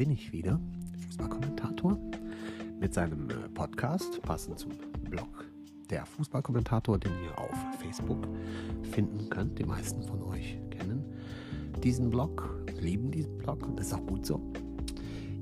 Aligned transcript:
bin 0.00 0.12
ich 0.12 0.32
wieder, 0.32 0.58
Fußballkommentator, 1.04 1.98
mit 2.80 2.94
seinem 2.94 3.28
äh, 3.28 3.34
Podcast, 3.52 4.22
passend 4.22 4.58
zum 4.58 4.70
Blog. 5.10 5.44
Der 5.90 6.06
Fußballkommentator, 6.06 6.98
den 6.98 7.12
ihr 7.22 7.38
auf 7.38 7.54
Facebook 7.78 8.26
finden 8.92 9.28
könnt. 9.28 9.58
Die 9.58 9.64
meisten 9.64 10.02
von 10.02 10.22
euch 10.22 10.58
kennen 10.70 11.04
diesen 11.82 12.08
Blog, 12.08 12.48
lieben 12.80 13.10
diesen 13.10 13.36
Blog 13.36 13.66
und 13.66 13.78
das 13.78 13.88
ist 13.88 13.92
auch 13.92 14.06
gut 14.06 14.24
so. 14.24 14.40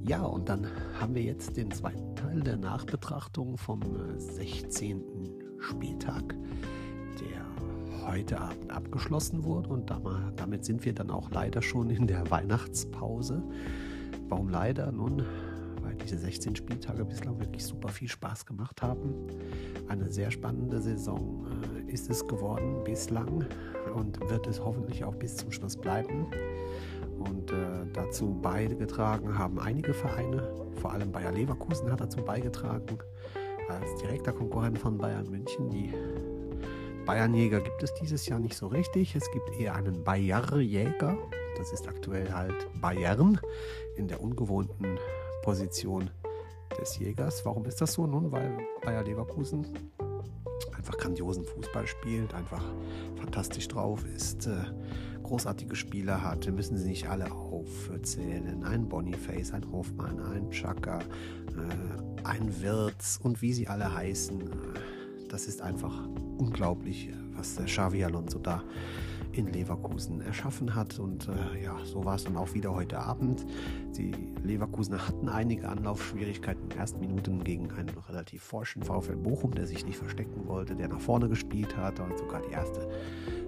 Ja, 0.04 0.24
und 0.24 0.48
dann 0.48 0.66
haben 0.98 1.14
wir 1.14 1.22
jetzt 1.22 1.56
den 1.56 1.70
zweiten 1.70 2.16
Teil 2.16 2.40
der 2.40 2.56
Nachbetrachtung 2.56 3.56
vom 3.56 3.80
16. 4.18 4.98
Äh, 4.98 5.02
Spieltag, 5.60 6.34
der 7.20 8.08
heute 8.08 8.40
Abend 8.40 8.72
abgeschlossen 8.72 9.44
wurde. 9.44 9.68
Und 9.68 9.88
damit 10.34 10.64
sind 10.64 10.84
wir 10.84 10.94
dann 10.94 11.12
auch 11.12 11.30
leider 11.30 11.62
schon 11.62 11.90
in 11.90 12.08
der 12.08 12.28
Weihnachtspause. 12.28 13.40
Warum 14.28 14.48
leider? 14.48 14.92
Nun, 14.92 15.24
weil 15.82 15.94
diese 15.94 16.18
16 16.18 16.56
Spieltage 16.56 17.04
bislang 17.04 17.38
wirklich 17.40 17.64
super 17.64 17.88
viel 17.88 18.08
Spaß 18.08 18.46
gemacht 18.46 18.82
haben. 18.82 19.14
Eine 19.88 20.10
sehr 20.10 20.30
spannende 20.30 20.80
Saison 20.80 21.46
äh, 21.88 21.92
ist 21.92 22.10
es 22.10 22.26
geworden 22.26 22.82
bislang 22.84 23.46
und 23.94 24.20
wird 24.28 24.46
es 24.46 24.62
hoffentlich 24.62 25.04
auch 25.04 25.14
bis 25.14 25.36
zum 25.36 25.50
Schluss 25.50 25.76
bleiben. 25.76 26.26
Und 27.18 27.50
äh, 27.50 27.86
dazu 27.92 28.38
beigetragen 28.40 29.36
haben 29.36 29.58
einige 29.58 29.94
Vereine, 29.94 30.48
vor 30.80 30.92
allem 30.92 31.10
Bayer 31.10 31.32
Leverkusen 31.32 31.90
hat 31.90 32.00
dazu 32.00 32.22
beigetragen, 32.22 32.98
als 33.68 33.96
direkter 33.96 34.32
Konkurrent 34.32 34.78
von 34.78 34.96
Bayern 34.98 35.28
München. 35.28 35.68
Die 35.70 35.92
Bayernjäger 37.04 37.60
gibt 37.60 37.82
es 37.82 37.94
dieses 37.94 38.26
Jahr 38.26 38.38
nicht 38.38 38.54
so 38.54 38.66
richtig. 38.66 39.16
Es 39.16 39.30
gibt 39.32 39.58
eher 39.58 39.74
einen 39.74 40.04
Bayerjäger. 40.04 41.16
Das 41.58 41.72
ist 41.72 41.88
aktuell 41.88 42.32
halt 42.32 42.54
Bayern 42.80 43.40
in 43.96 44.08
der 44.08 44.22
ungewohnten 44.22 44.98
Position 45.42 46.10
des 46.80 46.98
Jägers. 46.98 47.44
Warum 47.44 47.64
ist 47.64 47.80
das 47.80 47.92
so? 47.92 48.06
Nun, 48.06 48.30
weil 48.30 48.58
Bayer 48.82 49.02
Leverkusen 49.02 49.66
einfach 50.76 50.96
grandiosen 50.96 51.44
Fußball 51.44 51.86
spielt, 51.86 52.34
einfach 52.34 52.62
fantastisch 53.16 53.68
drauf 53.68 54.04
ist, 54.14 54.46
äh, 54.46 54.64
großartige 55.22 55.74
Spieler 55.76 56.22
hat. 56.22 56.46
Wir 56.46 56.52
müssen 56.52 56.78
sie 56.78 56.88
nicht 56.88 57.08
alle 57.08 57.30
aufzählen. 57.30 58.64
Ein 58.64 58.88
Boniface, 58.88 59.52
ein 59.52 59.70
Hoffmann, 59.70 60.20
ein 60.20 60.50
Chaka, 60.50 61.00
äh, 61.00 62.24
ein 62.24 62.62
Wirtz 62.62 63.18
und 63.22 63.42
wie 63.42 63.52
sie 63.52 63.68
alle 63.68 63.92
heißen. 63.92 64.50
Das 65.28 65.46
ist 65.46 65.60
einfach 65.60 66.08
unglaublich, 66.38 67.10
was 67.34 67.56
der 67.56 67.66
Xavi 67.66 68.04
Alonso 68.04 68.38
da 68.38 68.62
in 69.32 69.52
Leverkusen 69.52 70.20
erschaffen 70.20 70.74
hat. 70.74 70.98
Und 70.98 71.28
äh, 71.28 71.64
ja, 71.64 71.76
so 71.84 72.04
war 72.04 72.16
es 72.16 72.24
dann 72.24 72.36
auch 72.36 72.54
wieder 72.54 72.74
heute 72.74 72.98
Abend. 72.98 73.46
Die 73.96 74.12
Leverkusener 74.42 75.06
hatten 75.06 75.28
einige 75.28 75.68
Anlaufschwierigkeiten 75.68 76.64
in 76.64 76.68
den 76.70 76.78
ersten 76.78 77.00
Minuten 77.00 77.44
gegen 77.44 77.70
einen 77.72 77.90
relativ 78.08 78.42
forschen 78.42 78.82
VfL 78.82 79.16
Bochum, 79.16 79.54
der 79.54 79.66
sich 79.66 79.84
nicht 79.86 79.98
verstecken 79.98 80.46
wollte, 80.46 80.74
der 80.74 80.88
nach 80.88 81.00
vorne 81.00 81.28
gespielt 81.28 81.76
hat 81.76 82.00
und 82.00 82.16
sogar 82.18 82.42
die 82.42 82.52
erste 82.52 82.88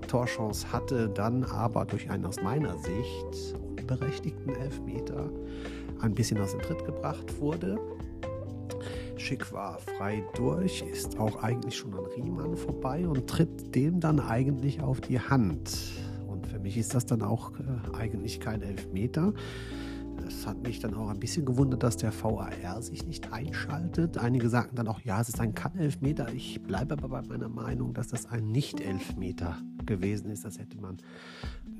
Torchance 0.07 0.73
hatte, 0.73 1.09
dann 1.09 1.45
aber 1.45 1.85
durch 1.85 2.11
einen 2.11 2.27
aus 2.27 2.43
meiner 2.43 2.77
Sicht 2.79 3.55
unberechtigten 3.91 4.55
Elfmeter 4.55 5.31
ein 6.01 6.15
bisschen 6.15 6.41
aus 6.41 6.53
dem 6.53 6.63
Tritt 6.63 6.85
gebracht 6.85 7.41
wurde. 7.41 7.79
Schick 9.21 9.53
war 9.53 9.79
frei 9.79 10.25
durch, 10.35 10.83
ist 10.91 11.19
auch 11.19 11.43
eigentlich 11.43 11.77
schon 11.77 11.93
an 11.95 12.07
Riemann 12.17 12.57
vorbei 12.57 13.07
und 13.07 13.27
tritt 13.29 13.75
dem 13.75 14.01
dann 14.01 14.19
eigentlich 14.19 14.81
auf 14.81 15.01
die 15.03 15.21
Hand. 15.21 15.71
Und 16.27 16.47
für 16.47 16.59
mich 16.59 16.79
ist 16.79 16.95
das 16.95 17.05
dann 17.05 17.21
auch 17.23 17.53
äh, 17.53 17.97
eigentlich 17.97 18.41
kein 18.41 18.63
Elfmeter. 18.63 19.35
Es 20.27 20.47
hat 20.47 20.63
mich 20.63 20.81
dann 20.81 20.95
auch 20.95 21.11
ein 21.11 21.21
bisschen 21.21 21.45
gewundert, 21.45 21.83
dass 21.83 21.99
der 21.99 22.13
VAR 22.13 22.81
sich 22.81 23.07
nicht 23.07 23.33
einschaltet. 23.33 24.17
Einige 24.17 24.49
sagten 24.49 24.77
dann 24.77 24.89
auch, 24.89 25.01
ja, 25.03 25.21
es 25.21 25.29
ist 25.29 25.41
ein 25.41 25.55
Kann-Elfmeter. 25.55 26.33
Ich 26.33 26.63
bleibe 26.63 26.95
aber 26.95 27.09
bei 27.09 27.23
meiner 27.23 27.49
Meinung, 27.49 27.93
dass 27.93 28.09
das 28.09 28.27
ein 28.27 28.51
Nicht-Elfmeter 28.51 29.59
gewesen 29.85 30.31
ist. 30.31 30.45
Das 30.45 30.59
hätte 30.59 30.81
man 30.81 30.97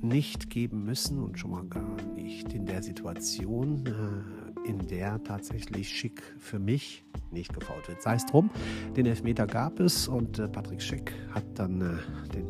nicht 0.01 0.49
geben 0.49 0.83
müssen 0.83 1.19
und 1.19 1.39
schon 1.39 1.51
mal 1.51 1.65
gar 1.65 1.97
nicht 2.15 2.53
in 2.53 2.65
der 2.65 2.83
Situation. 2.83 3.83
Äh, 3.87 4.40
in 4.65 4.87
der 4.87 5.23
tatsächlich 5.23 5.89
Schick 5.89 6.21
für 6.39 6.59
mich 6.59 7.03
nicht 7.31 7.53
gefault 7.53 7.87
wird. 7.87 8.01
Sei 8.01 8.15
es 8.15 8.25
drum, 8.25 8.49
den 8.95 9.05
Elfmeter 9.05 9.47
gab 9.47 9.79
es 9.79 10.07
und 10.07 10.39
äh, 10.39 10.47
Patrick 10.47 10.81
Schick 10.81 11.13
hat 11.33 11.43
dann 11.55 11.81
äh, 11.81 12.33
den 12.33 12.47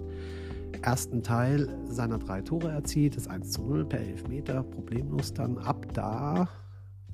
ersten 0.81 1.21
Teil 1.21 1.69
seiner 1.85 2.17
drei 2.17 2.41
Tore 2.41 2.71
erzielt, 2.71 3.15
das 3.15 3.27
1 3.27 3.51
zu 3.51 3.61
0 3.61 3.85
per 3.85 3.99
Elfmeter, 3.99 4.63
problemlos 4.63 5.33
dann. 5.33 5.57
Ab 5.57 5.85
da 5.93 6.49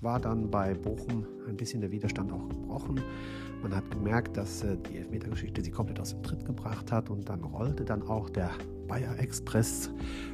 war 0.01 0.19
dann 0.19 0.49
bei 0.49 0.73
Bochum 0.73 1.25
ein 1.47 1.57
bisschen 1.57 1.81
der 1.81 1.91
Widerstand 1.91 2.31
auch 2.31 2.47
gebrochen. 2.47 3.01
Man 3.61 3.75
hat 3.75 3.89
gemerkt, 3.89 4.37
dass 4.37 4.63
äh, 4.63 4.77
die 4.77 4.97
Elfmetergeschichte 4.97 5.61
sie 5.63 5.71
komplett 5.71 5.99
aus 5.99 6.11
dem 6.11 6.23
Tritt 6.23 6.45
gebracht 6.45 6.91
hat 6.91 7.09
und 7.09 7.27
dann 7.27 7.43
rollte 7.43 7.83
dann 7.83 8.03
auch 8.03 8.29
der 8.29 8.51
Bayer 8.87 9.19
Express 9.19 9.89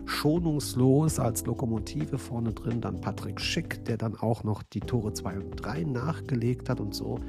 schonungslos 0.05 1.19
als 1.19 1.45
Lokomotive 1.45 2.17
vorne 2.17 2.51
drin. 2.51 2.81
Dann 2.81 3.01
Patrick 3.01 3.39
Schick, 3.39 3.83
der 3.85 3.97
dann 3.97 4.15
auch 4.15 4.43
noch 4.43 4.61
die 4.63 4.81
Tore 4.81 5.13
2 5.13 5.39
und 5.39 5.55
3 5.55 5.83
nachgelegt 5.83 6.69
hat 6.69 6.79
und 6.79 6.93
so 6.93 7.19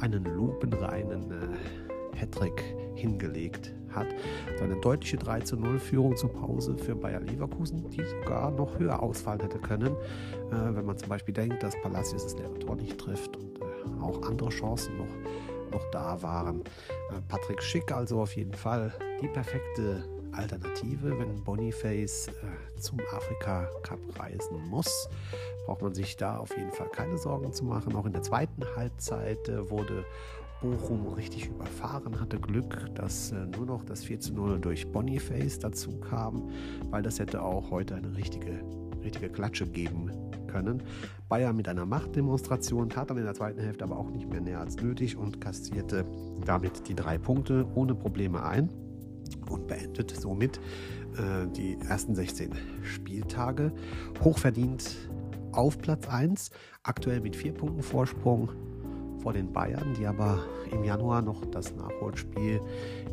einen 0.00 0.24
lupenreinen 0.24 1.30
äh, 1.30 2.16
Hattrick 2.16 2.62
hingelegt 2.94 3.72
hat. 3.90 4.06
Eine 4.60 4.76
deutliche 4.80 5.16
3 5.16 5.40
zu 5.40 5.56
0 5.56 5.78
Führung 5.78 6.16
zur 6.16 6.32
Pause 6.32 6.76
für 6.76 6.94
Bayer 6.94 7.20
Leverkusen, 7.20 7.88
die 7.90 8.02
sogar 8.04 8.50
noch 8.50 8.78
höher 8.78 9.02
ausfallen 9.02 9.40
hätte 9.40 9.58
können, 9.58 9.94
äh, 10.50 10.74
wenn 10.74 10.84
man 10.84 10.98
zum 10.98 11.08
Beispiel 11.08 11.34
denkt, 11.34 11.62
dass 11.62 11.80
Palacios 11.80 12.24
das 12.24 12.36
leere 12.36 12.58
Tor 12.58 12.76
nicht 12.76 12.98
trifft 12.98 13.36
und 13.36 13.58
äh, 13.60 13.67
auch 14.02 14.22
andere 14.22 14.50
Chancen 14.50 14.96
noch, 14.96 15.72
noch 15.72 15.90
da 15.90 16.20
waren. 16.22 16.60
Äh, 16.60 17.20
Patrick 17.28 17.62
Schick 17.62 17.92
also 17.92 18.20
auf 18.20 18.36
jeden 18.36 18.54
Fall 18.54 18.92
die 19.20 19.28
perfekte 19.28 20.04
Alternative, 20.32 21.18
wenn 21.18 21.42
Boniface 21.42 22.28
äh, 22.28 22.80
zum 22.80 23.00
Afrika 23.12 23.68
Cup 23.82 23.98
reisen 24.18 24.58
muss, 24.68 25.08
braucht 25.66 25.82
man 25.82 25.94
sich 25.94 26.16
da 26.16 26.38
auf 26.38 26.56
jeden 26.56 26.70
Fall 26.70 26.88
keine 26.90 27.18
Sorgen 27.18 27.52
zu 27.52 27.64
machen. 27.64 27.96
Auch 27.96 28.06
in 28.06 28.12
der 28.12 28.22
zweiten 28.22 28.62
Halbzeit 28.76 29.48
äh, 29.48 29.68
wurde 29.70 30.04
Bochum 30.60 31.06
richtig 31.14 31.46
überfahren, 31.46 32.20
hatte 32.20 32.38
Glück, 32.40 32.92
dass 32.96 33.32
nur 33.56 33.64
noch 33.64 33.84
das 33.84 34.02
4 34.02 34.18
zu 34.18 34.34
0 34.34 34.58
durch 34.58 34.90
Boniface 34.90 35.60
dazu 35.60 36.00
kam, 36.00 36.50
weil 36.90 37.02
das 37.02 37.20
hätte 37.20 37.42
auch 37.42 37.70
heute 37.70 37.94
eine 37.94 38.16
richtige, 38.16 38.60
richtige 39.04 39.28
Klatsche 39.28 39.66
geben 39.66 40.10
können. 40.48 40.82
Bayern 41.28 41.56
mit 41.56 41.68
einer 41.68 41.86
Machtdemonstration 41.86 42.90
tat 42.90 43.10
dann 43.10 43.18
in 43.18 43.24
der 43.24 43.34
zweiten 43.34 43.60
Hälfte 43.60 43.84
aber 43.84 43.96
auch 43.96 44.10
nicht 44.10 44.28
mehr 44.28 44.40
näher 44.40 44.60
als 44.60 44.76
nötig 44.76 45.16
und 45.16 45.40
kassierte 45.40 46.04
damit 46.44 46.88
die 46.88 46.94
drei 46.94 47.18
Punkte 47.18 47.66
ohne 47.74 47.94
Probleme 47.94 48.42
ein 48.42 48.70
und 49.48 49.66
beendet 49.66 50.10
somit 50.10 50.58
äh, 51.16 51.46
die 51.56 51.78
ersten 51.88 52.14
16 52.14 52.52
Spieltage. 52.82 53.72
Hochverdient 54.22 54.96
auf 55.52 55.78
Platz 55.78 56.08
1, 56.08 56.50
aktuell 56.82 57.20
mit 57.20 57.36
vier 57.36 57.52
Punkten 57.52 57.82
Vorsprung 57.82 58.50
vor 59.28 59.34
den 59.34 59.52
Bayern, 59.52 59.92
die 59.92 60.06
aber 60.06 60.38
im 60.72 60.84
Januar 60.84 61.20
noch 61.20 61.44
das 61.50 61.76
Nachholspiel 61.76 62.62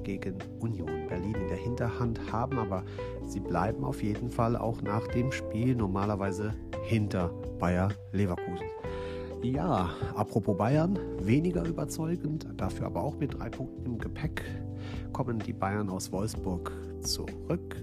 gegen 0.04 0.38
Union 0.62 1.10
Berlin 1.10 1.36
in 1.36 1.48
der 1.50 1.58
Hinterhand 1.58 2.32
haben. 2.32 2.58
Aber 2.58 2.86
sie 3.26 3.42
bleiben 3.42 3.84
auf 3.84 4.02
jeden 4.02 4.30
Fall 4.30 4.56
auch 4.56 4.82
nach 4.82 5.06
dem 5.08 5.34
Spiel 5.34 5.76
normalerweise 5.76 6.54
hinter 6.84 7.34
Bayer 7.60 7.90
Leverkusen. 8.14 8.66
Ja, 9.44 9.90
apropos 10.16 10.58
Bayern, 10.58 10.98
weniger 11.20 11.66
überzeugend, 11.66 12.48
dafür 12.56 12.86
aber 12.86 13.04
auch 13.04 13.18
mit 13.18 13.38
drei 13.38 13.50
Punkten 13.50 13.86
im 13.86 13.98
Gepäck 13.98 14.42
kommen 15.12 15.40
die 15.40 15.52
Bayern 15.52 15.90
aus 15.90 16.14
Wolfsburg 16.14 16.72
zurück. 17.02 17.76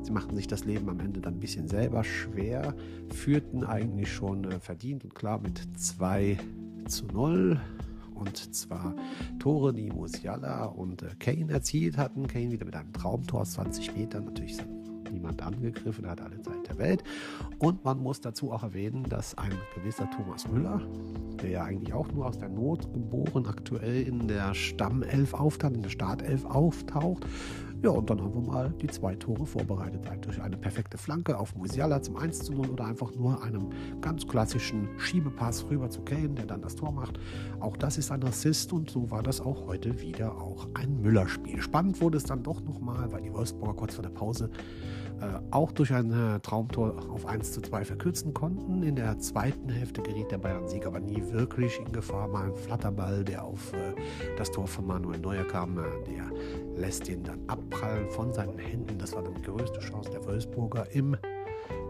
Sie 0.00 0.12
machten 0.12 0.34
sich 0.34 0.46
das 0.46 0.64
Leben 0.64 0.88
am 0.88 1.00
Ende 1.00 1.20
dann 1.20 1.34
ein 1.34 1.40
bisschen 1.40 1.68
selber 1.68 2.04
schwer, 2.04 2.74
führten 3.10 3.64
eigentlich 3.64 4.10
schon 4.10 4.44
äh, 4.44 4.60
verdient 4.60 5.04
und 5.04 5.14
klar 5.14 5.40
mit 5.40 5.60
2 5.76 6.38
zu 6.86 7.06
0. 7.06 7.60
Und 8.14 8.54
zwar 8.54 8.94
Tore, 9.38 9.74
die 9.74 9.90
Musiala 9.90 10.64
und 10.64 11.02
äh, 11.02 11.14
Kane 11.18 11.52
erzielt 11.52 11.98
hatten. 11.98 12.26
Kane 12.26 12.50
wieder 12.50 12.64
mit 12.64 12.74
einem 12.74 12.92
Traumtor 12.92 13.42
aus 13.42 13.52
20 13.52 13.94
Metern. 13.94 14.24
Natürlich 14.24 14.56
niemand 15.10 15.42
angegriffen, 15.42 16.06
hat 16.08 16.20
alle 16.20 16.40
Zeit 16.40 16.68
der 16.68 16.78
Welt. 16.78 17.04
Und 17.58 17.84
man 17.84 17.98
muss 17.98 18.20
dazu 18.20 18.52
auch 18.52 18.62
erwähnen, 18.62 19.04
dass 19.04 19.36
ein 19.36 19.52
gewisser 19.74 20.08
Thomas 20.10 20.48
Müller, 20.48 20.80
der 21.42 21.50
ja 21.50 21.64
eigentlich 21.64 21.92
auch 21.94 22.10
nur 22.12 22.26
aus 22.26 22.38
der 22.38 22.48
Not 22.48 22.92
geboren 22.92 23.46
aktuell 23.46 24.02
in 24.02 24.28
der 24.28 24.54
Stammelf 24.54 25.34
auftaucht, 25.34 25.74
in 25.74 25.82
der 25.82 25.90
Startelf 25.90 26.44
auftaucht, 26.44 27.26
Ja, 27.82 27.90
und 27.90 28.08
dann 28.08 28.20
haben 28.20 28.34
wir 28.34 28.40
mal 28.40 28.74
die 28.80 28.86
zwei 28.86 29.14
Tore 29.14 29.46
vorbereitet. 29.46 30.00
Durch 30.22 30.40
eine 30.40 30.56
perfekte 30.56 30.98
Flanke 30.98 31.38
auf 31.38 31.54
Musiala 31.54 32.00
zum 32.02 32.16
1 32.16 32.40
zu 32.40 32.52
0 32.52 32.70
oder 32.70 32.86
einfach 32.86 33.14
nur 33.14 33.42
einem 33.42 33.68
ganz 34.00 34.26
klassischen 34.26 34.88
Schiebepass 34.98 35.66
rüber 35.70 35.90
zu 35.90 36.00
Kane, 36.00 36.30
der 36.30 36.46
dann 36.46 36.62
das 36.62 36.74
Tor 36.74 36.90
macht. 36.90 37.20
Auch 37.60 37.76
das 37.76 37.98
ist 37.98 38.10
ein 38.10 38.24
Assist 38.24 38.72
und 38.72 38.90
so 38.90 39.10
war 39.10 39.22
das 39.22 39.40
auch 39.40 39.66
heute 39.66 40.00
wieder 40.00 40.36
auch 40.36 40.68
ein 40.74 41.00
Müller-Spiel. 41.02 41.60
Spannend 41.60 42.00
wurde 42.00 42.16
es 42.16 42.24
dann 42.24 42.42
doch 42.42 42.62
nochmal, 42.62 43.12
weil 43.12 43.22
die 43.22 43.32
Wolfsburger 43.32 43.74
kurz 43.74 43.94
vor 43.94 44.02
der 44.02 44.10
Pause 44.10 44.50
auch 45.50 45.72
durch 45.72 45.92
ein 45.92 46.12
äh, 46.12 46.40
Traumtor 46.40 46.94
auf 47.10 47.26
1 47.26 47.52
zu 47.52 47.60
2 47.60 47.84
verkürzen 47.84 48.34
konnten. 48.34 48.82
In 48.82 48.96
der 48.96 49.18
zweiten 49.18 49.68
Hälfte 49.68 50.02
geriet 50.02 50.30
der 50.30 50.38
Bayern-Sieg 50.38 50.86
aber 50.86 51.00
nie 51.00 51.22
wirklich 51.30 51.78
in 51.78 51.92
Gefahr. 51.92 52.28
Mal 52.28 52.46
ein 52.46 52.54
Flatterball, 52.54 53.24
der 53.24 53.44
auf 53.44 53.72
äh, 53.72 53.94
das 54.36 54.50
Tor 54.50 54.66
von 54.66 54.86
Manuel 54.86 55.18
Neuer 55.18 55.44
kam, 55.44 55.76
der 55.76 56.30
lässt 56.76 57.08
ihn 57.08 57.22
dann 57.22 57.40
abprallen 57.46 58.10
von 58.10 58.32
seinen 58.32 58.58
Händen. 58.58 58.98
Das 58.98 59.14
war 59.14 59.22
dann 59.22 59.34
die 59.34 59.42
größte 59.42 59.80
Chance 59.80 60.10
der 60.10 60.24
Wolfsburger 60.26 60.86
im 60.92 61.16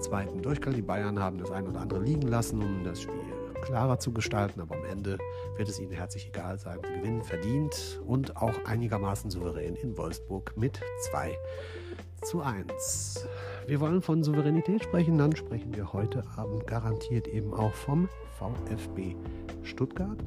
zweiten 0.00 0.42
Durchgang. 0.42 0.74
Die 0.74 0.82
Bayern 0.82 1.18
haben 1.18 1.38
das 1.38 1.50
ein 1.50 1.66
oder 1.66 1.80
andere 1.80 2.02
liegen 2.02 2.28
lassen, 2.28 2.62
um 2.62 2.84
das 2.84 3.02
Spiel 3.02 3.14
klarer 3.62 3.98
zu 3.98 4.12
gestalten, 4.12 4.60
aber 4.60 4.76
am 4.76 4.84
Ende 4.84 5.18
wird 5.56 5.68
es 5.68 5.80
ihnen 5.80 5.90
herzlich 5.90 6.28
egal 6.28 6.58
sein. 6.58 6.78
Gewinn 6.82 7.22
verdient 7.22 8.00
und 8.06 8.36
auch 8.36 8.54
einigermaßen 8.64 9.30
souverän 9.30 9.74
in 9.74 9.96
Wolfsburg 9.96 10.52
mit 10.56 10.80
2 11.10 11.36
zu 12.22 12.40
1. 12.40 13.26
Wir 13.66 13.80
wollen 13.80 14.02
von 14.02 14.22
Souveränität 14.22 14.84
sprechen, 14.84 15.18
dann 15.18 15.34
sprechen 15.34 15.74
wir 15.74 15.92
heute 15.92 16.22
Abend 16.36 16.66
garantiert 16.66 17.28
eben 17.28 17.52
auch 17.54 17.74
vom 17.74 18.08
VfB 18.38 19.14
Stuttgart. 19.62 20.18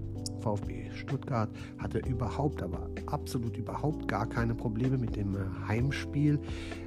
VfB 0.42 0.90
Stuttgart 0.94 1.50
hatte 1.78 2.00
überhaupt, 2.00 2.64
aber 2.64 2.90
absolut 3.08 3.58
überhaupt 3.58 4.08
gar 4.08 4.28
keine 4.28 4.56
Probleme 4.56 4.98
mit 4.98 5.16
dem 5.16 5.36
äh, 5.36 5.40
Heimspiel 5.68 6.40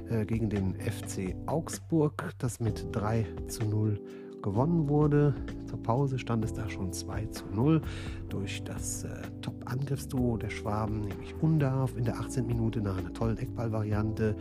äh, 0.09 0.25
gegen 0.25 0.49
den 0.49 0.75
FC 0.75 1.35
Augsburg, 1.45 2.33
das 2.39 2.59
mit 2.59 2.87
3 2.91 3.25
zu 3.47 3.63
0 3.65 3.99
gewonnen 4.43 4.87
wurde. 4.87 5.33
Zur 5.65 5.81
Pause 5.81 6.19
stand 6.19 6.45
es 6.45 6.53
da 6.53 6.69
schon 6.69 6.93
2 6.93 7.25
zu 7.27 7.45
0 7.51 7.81
durch 8.29 8.63
das 8.63 9.05
äh, 9.05 9.09
Top-Angriffsduo 9.41 10.37
der 10.37 10.51
Schwaben, 10.51 11.01
nämlich 11.01 11.33
Undarf. 11.41 11.97
In 11.97 12.03
der 12.03 12.19
18. 12.19 12.45
Minute 12.45 12.81
nach 12.81 12.97
einer 12.97 13.11
tollen 13.11 13.37
Eckballvariante 13.37 14.35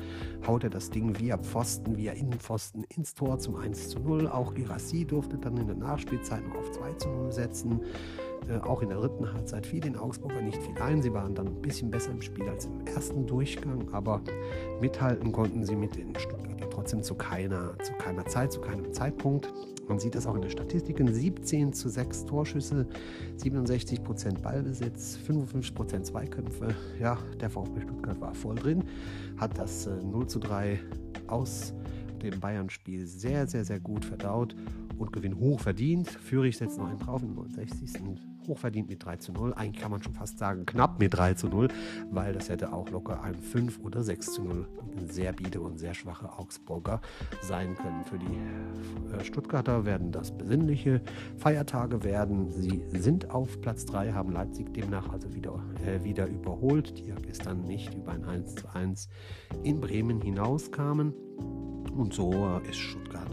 haut 0.47 0.65
er 0.65 0.71
das 0.71 0.91
Ding 0.91 1.19
via 1.19 1.39
Pfosten, 1.39 1.97
via 1.97 2.13
Innenpfosten 2.13 2.85
ins 2.95 3.15
Tor 3.15 3.39
zum 3.39 3.57
1 3.57 3.89
zu 3.89 4.01
0. 4.01 4.29
Auch 4.29 4.53
Girassi 4.53 5.07
durfte 5.07 5.39
dann 5.39 5.57
in 5.57 5.67
der 5.67 5.77
Nachspielzeit 5.77 6.47
noch 6.47 6.57
auf 6.57 6.71
2 6.73 6.93
zu 6.95 7.09
0 7.09 7.33
setzen. 7.33 7.81
Äh, 8.49 8.59
auch 8.59 8.83
in 8.83 8.89
der 8.89 8.99
dritten 8.99 9.33
Halbzeit 9.33 9.67
fiel 9.67 9.81
den 9.81 9.97
Augsburger 9.97 10.43
nicht 10.43 10.61
viel 10.63 10.77
ein. 10.83 11.01
Sie 11.01 11.15
waren 11.15 11.35
dann 11.35 11.47
ein 11.47 11.63
bisschen 11.63 11.91
besser 11.91 12.11
im 12.11 12.21
Spiel 12.21 12.49
als 12.49 12.67
im 12.67 12.87
ersten 12.87 13.27
Durchgang, 13.27 13.89
aber 13.93 14.21
mithalten 14.81 15.33
konnten 15.33 15.65
sie 15.65 15.77
mit 15.77 15.97
den 15.97 16.15
Stuttgarter 16.17 16.52
trotzdem 16.73 17.03
zu 17.03 17.15
keiner, 17.15 17.75
zu 17.83 17.93
keiner 17.95 18.25
Zeit, 18.27 18.53
zu 18.53 18.61
keinem 18.61 18.93
Zeitpunkt. 18.93 19.53
Man 19.89 19.99
sieht 19.99 20.15
das 20.15 20.27
auch 20.27 20.35
in 20.35 20.43
den 20.43 20.51
Statistiken. 20.51 21.13
17 21.13 21.73
zu 21.73 21.89
6 21.89 22.25
Torschüsse, 22.27 22.87
67 23.37 24.03
Prozent 24.03 24.43
Ballbesitz, 24.43 25.17
55 25.17 25.75
Prozent 25.75 26.07
Zweikämpfe. 26.07 26.75
Ja, 27.01 27.19
der 27.41 27.51
VfB 27.51 27.83
Stuttgart 27.83 28.21
war 28.21 28.35
voll 28.35 28.55
drin, 28.55 28.85
hat 29.37 29.59
das 29.59 29.87
0 29.87 30.23
äh, 30.23 30.27
zu 30.27 30.39
3 30.39 30.81
aus 31.27 31.75
dem 32.23 32.41
Bayern-Spiel 32.41 33.07
sehr, 33.07 33.47
sehr, 33.47 33.65
sehr 33.65 33.81
gut 33.81 34.05
verdaut 34.05 34.55
und 35.03 35.13
gewinnt 35.13 35.39
hoch 35.39 35.61
verdient. 35.61 36.09
Führig 36.09 36.57
setzt 36.57 36.79
noch 36.79 36.89
einen 36.89 36.99
drauf 36.99 37.23
im 37.23 37.35
69 37.35 37.93
hochverdient 38.49 38.89
mit 38.89 39.05
3 39.05 39.17
zu 39.17 39.33
0. 39.33 39.55
Eigentlich 39.55 39.83
kann 39.83 39.91
man 39.91 40.03
schon 40.03 40.15
fast 40.15 40.39
sagen, 40.39 40.67
knapp 40.67 40.99
mit 40.99 41.15
3 41.15 41.35
zu 41.35 41.49
0, 41.49 41.69
weil 42.11 42.33
das 42.33 42.49
hätte 42.49 42.73
auch 42.73 42.89
locker 42.91 43.23
ein 43.23 43.35
5 43.35 43.81
oder 43.81 44.03
6 44.03 44.33
zu 44.33 44.43
0 44.43 44.67
sehr 45.07 45.33
biede 45.33 45.61
und 45.61 45.79
sehr 45.79 45.95
schwache 45.95 46.39
Augsburger 46.39 47.01
sein 47.41 47.77
können. 47.77 48.05
Für 48.05 48.19
die 48.19 49.17
äh, 49.17 49.25
Stuttgarter 49.25 49.85
werden 49.85 50.13
das 50.13 50.37
besinnliche 50.37 51.01
Feiertage 51.39 52.05
werden. 52.05 52.51
Sie 52.51 52.83
sind 52.93 53.31
auf 53.31 53.61
Platz 53.61 53.87
3, 53.87 54.13
haben 54.13 54.33
Leipzig 54.33 54.73
demnach 54.75 55.09
also 55.13 55.35
wieder, 55.35 55.59
äh, 55.87 56.05
wieder 56.05 56.27
überholt, 56.27 56.99
die 56.99 57.07
ja 57.07 57.17
gestern 57.17 57.63
nicht 57.63 57.95
über 57.95 58.13
ein 58.13 58.25
1 58.25 58.55
zu 58.57 58.69
1 58.75 59.09
in 59.63 59.81
Bremen 59.81 60.21
hinauskamen. 60.21 61.13
Und 61.97 62.15
so 62.15 62.61
ist 62.69 62.79
Stuttgart 62.79 63.29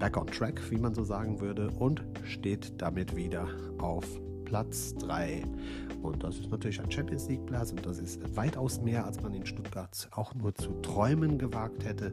back 0.00 0.16
on 0.16 0.26
track, 0.26 0.60
wie 0.70 0.78
man 0.78 0.94
so 0.94 1.04
sagen 1.04 1.40
würde, 1.40 1.70
und 1.78 2.02
steht 2.24 2.72
damit 2.80 3.14
wieder 3.14 3.46
auf 3.78 4.04
Platz 4.44 4.94
3. 4.96 5.44
Und 6.02 6.24
das 6.24 6.38
ist 6.38 6.50
natürlich 6.50 6.80
ein 6.80 6.90
Champions 6.90 7.28
League 7.28 7.44
Platz 7.46 7.70
und 7.70 7.84
das 7.84 7.98
ist 7.98 8.34
weitaus 8.34 8.80
mehr, 8.80 9.04
als 9.04 9.22
man 9.22 9.34
in 9.34 9.44
Stuttgart 9.44 10.08
auch 10.12 10.34
nur 10.34 10.54
zu 10.54 10.72
träumen 10.80 11.38
gewagt 11.38 11.84
hätte. 11.84 12.12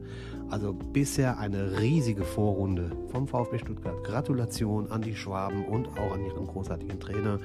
Also 0.49 0.73
bisher 0.73 1.39
eine 1.39 1.79
riesige 1.79 2.23
Vorrunde 2.23 2.91
vom 3.09 3.27
VfB 3.27 3.59
Stuttgart. 3.59 4.03
Gratulation 4.03 4.91
an 4.91 5.01
die 5.01 5.15
Schwaben 5.15 5.65
und 5.65 5.87
auch 5.97 6.11
an 6.11 6.25
ihren 6.25 6.45
großartigen 6.45 6.99
Trainer. 6.99 7.39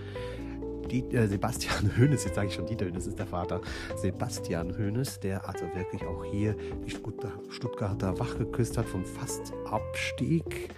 Die, 0.90 1.00
äh, 1.14 1.26
Sebastian 1.26 1.90
Hoeneß, 1.98 2.24
jetzt 2.24 2.34
sage 2.34 2.48
ich 2.48 2.54
schon 2.54 2.66
Dieter 2.66 2.86
Hoeneß 2.86 3.06
ist 3.06 3.18
der 3.18 3.26
Vater, 3.26 3.60
Sebastian 3.96 4.76
Hoeneß, 4.76 5.20
der 5.20 5.48
also 5.48 5.64
wirklich 5.74 6.02
auch 6.04 6.24
hier 6.24 6.54
die 6.84 6.90
Stuttgarter 6.90 8.18
wachgeküsst 8.18 8.76
hat 8.76 8.86
vom 8.86 9.04
fast 9.04 9.52
Abstieg 9.66 10.70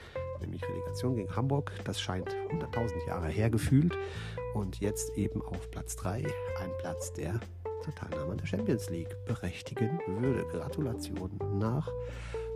nämlich 0.45 0.63
Relegation 0.69 1.17
gegen 1.17 1.35
Hamburg. 1.35 1.73
Das 1.85 2.01
scheint 2.01 2.29
100.000 2.51 3.07
Jahre 3.07 3.29
her 3.29 3.51
gefühlt. 3.51 3.97
Und 4.55 4.81
jetzt 4.81 5.17
eben 5.17 5.43
auf 5.43 5.71
Platz 5.71 5.97
3, 5.97 6.19
ein 6.19 6.71
Platz, 6.79 7.13
der 7.13 7.41
zur 7.83 7.95
Teilnahme 7.95 8.33
an 8.33 8.39
der 8.39 8.47
Champions 8.47 8.89
League 8.91 9.17
berechtigen 9.27 10.01
würde. 10.07 10.45
Gratulation 10.51 11.31
nach 11.59 11.91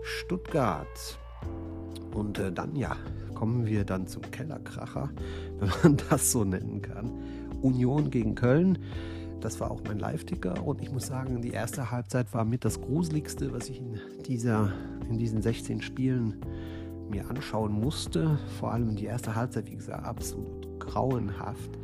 Stuttgart. 0.02 1.18
Und 2.14 2.38
äh, 2.38 2.52
dann, 2.52 2.74
ja, 2.76 2.96
kommen 3.38 3.66
wir 3.66 3.84
dann 3.84 4.08
zum 4.08 4.22
Kellerkracher, 4.22 5.10
wenn 5.60 5.70
man 5.82 5.96
das 6.10 6.32
so 6.32 6.44
nennen 6.44 6.82
kann. 6.82 7.12
Union 7.62 8.10
gegen 8.10 8.34
Köln. 8.34 8.78
Das 9.40 9.60
war 9.60 9.70
auch 9.70 9.80
mein 9.86 10.00
Live-Ticker 10.00 10.66
und 10.66 10.82
ich 10.82 10.90
muss 10.90 11.06
sagen, 11.06 11.40
die 11.40 11.50
erste 11.50 11.92
Halbzeit 11.92 12.34
war 12.34 12.44
mit 12.44 12.64
das 12.64 12.80
Gruseligste, 12.80 13.52
was 13.52 13.68
ich 13.68 13.78
in, 13.78 14.00
dieser, 14.26 14.72
in 15.08 15.18
diesen 15.18 15.40
16 15.40 15.80
Spielen 15.82 16.34
mir 17.08 17.30
anschauen 17.30 17.70
musste. 17.70 18.40
Vor 18.58 18.72
allem 18.72 18.96
die 18.96 19.04
erste 19.04 19.36
Halbzeit, 19.36 19.70
wie 19.70 19.76
gesagt, 19.76 20.04
absolut 20.04 20.80
grauenhaft. 20.80 21.76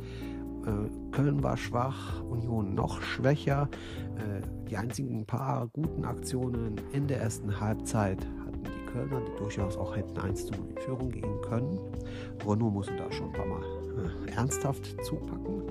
Äh, 0.65 0.89
Köln 1.11 1.41
war 1.41 1.55
schwach, 1.55 2.21
Union 2.23 2.75
noch 2.75 3.01
schwächer. 3.01 3.69
Äh, 4.17 4.41
die 4.69 4.75
einzigen 4.75 5.25
paar 5.25 5.69
guten 5.71 6.03
Aktionen 6.03 6.81
in 6.91 7.07
der 7.07 7.21
ersten 7.21 7.61
Halbzeit 7.61 8.27
hatten 8.95 9.25
die 9.25 9.37
durchaus 9.37 9.77
auch 9.77 9.95
hätten 9.95 10.17
1 10.17 10.47
zu 10.47 10.53
0 10.53 10.69
in 10.69 10.81
Führung 10.81 11.11
gehen 11.11 11.41
können. 11.41 11.79
Renault 12.45 12.73
musste 12.73 12.95
da 12.95 13.11
schon 13.11 13.27
ein 13.27 13.33
paar 13.33 13.45
Mal 13.45 13.63
äh, 13.63 14.31
ernsthaft 14.31 14.95
zupacken. 15.03 15.63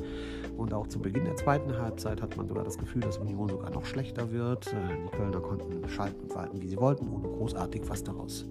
Und 0.56 0.72
auch 0.72 0.86
zu 0.86 1.00
Beginn 1.00 1.24
der 1.24 1.36
zweiten 1.36 1.76
Halbzeit 1.76 2.22
hat 2.22 2.36
man 2.36 2.46
sogar 2.46 2.64
das 2.64 2.78
Gefühl, 2.78 3.02
dass 3.02 3.18
Union 3.18 3.48
sogar 3.48 3.70
noch 3.70 3.84
schlechter 3.84 4.30
wird. 4.30 4.72
Die 4.72 5.16
Kölner 5.16 5.40
konnten 5.40 5.88
schalten 5.88 6.22
und 6.22 6.34
walten, 6.34 6.62
wie 6.62 6.68
sie 6.68 6.76
wollten, 6.76 7.08
ohne 7.08 7.28
großartig 7.28 7.82
was 7.88 8.04
daraus 8.04 8.46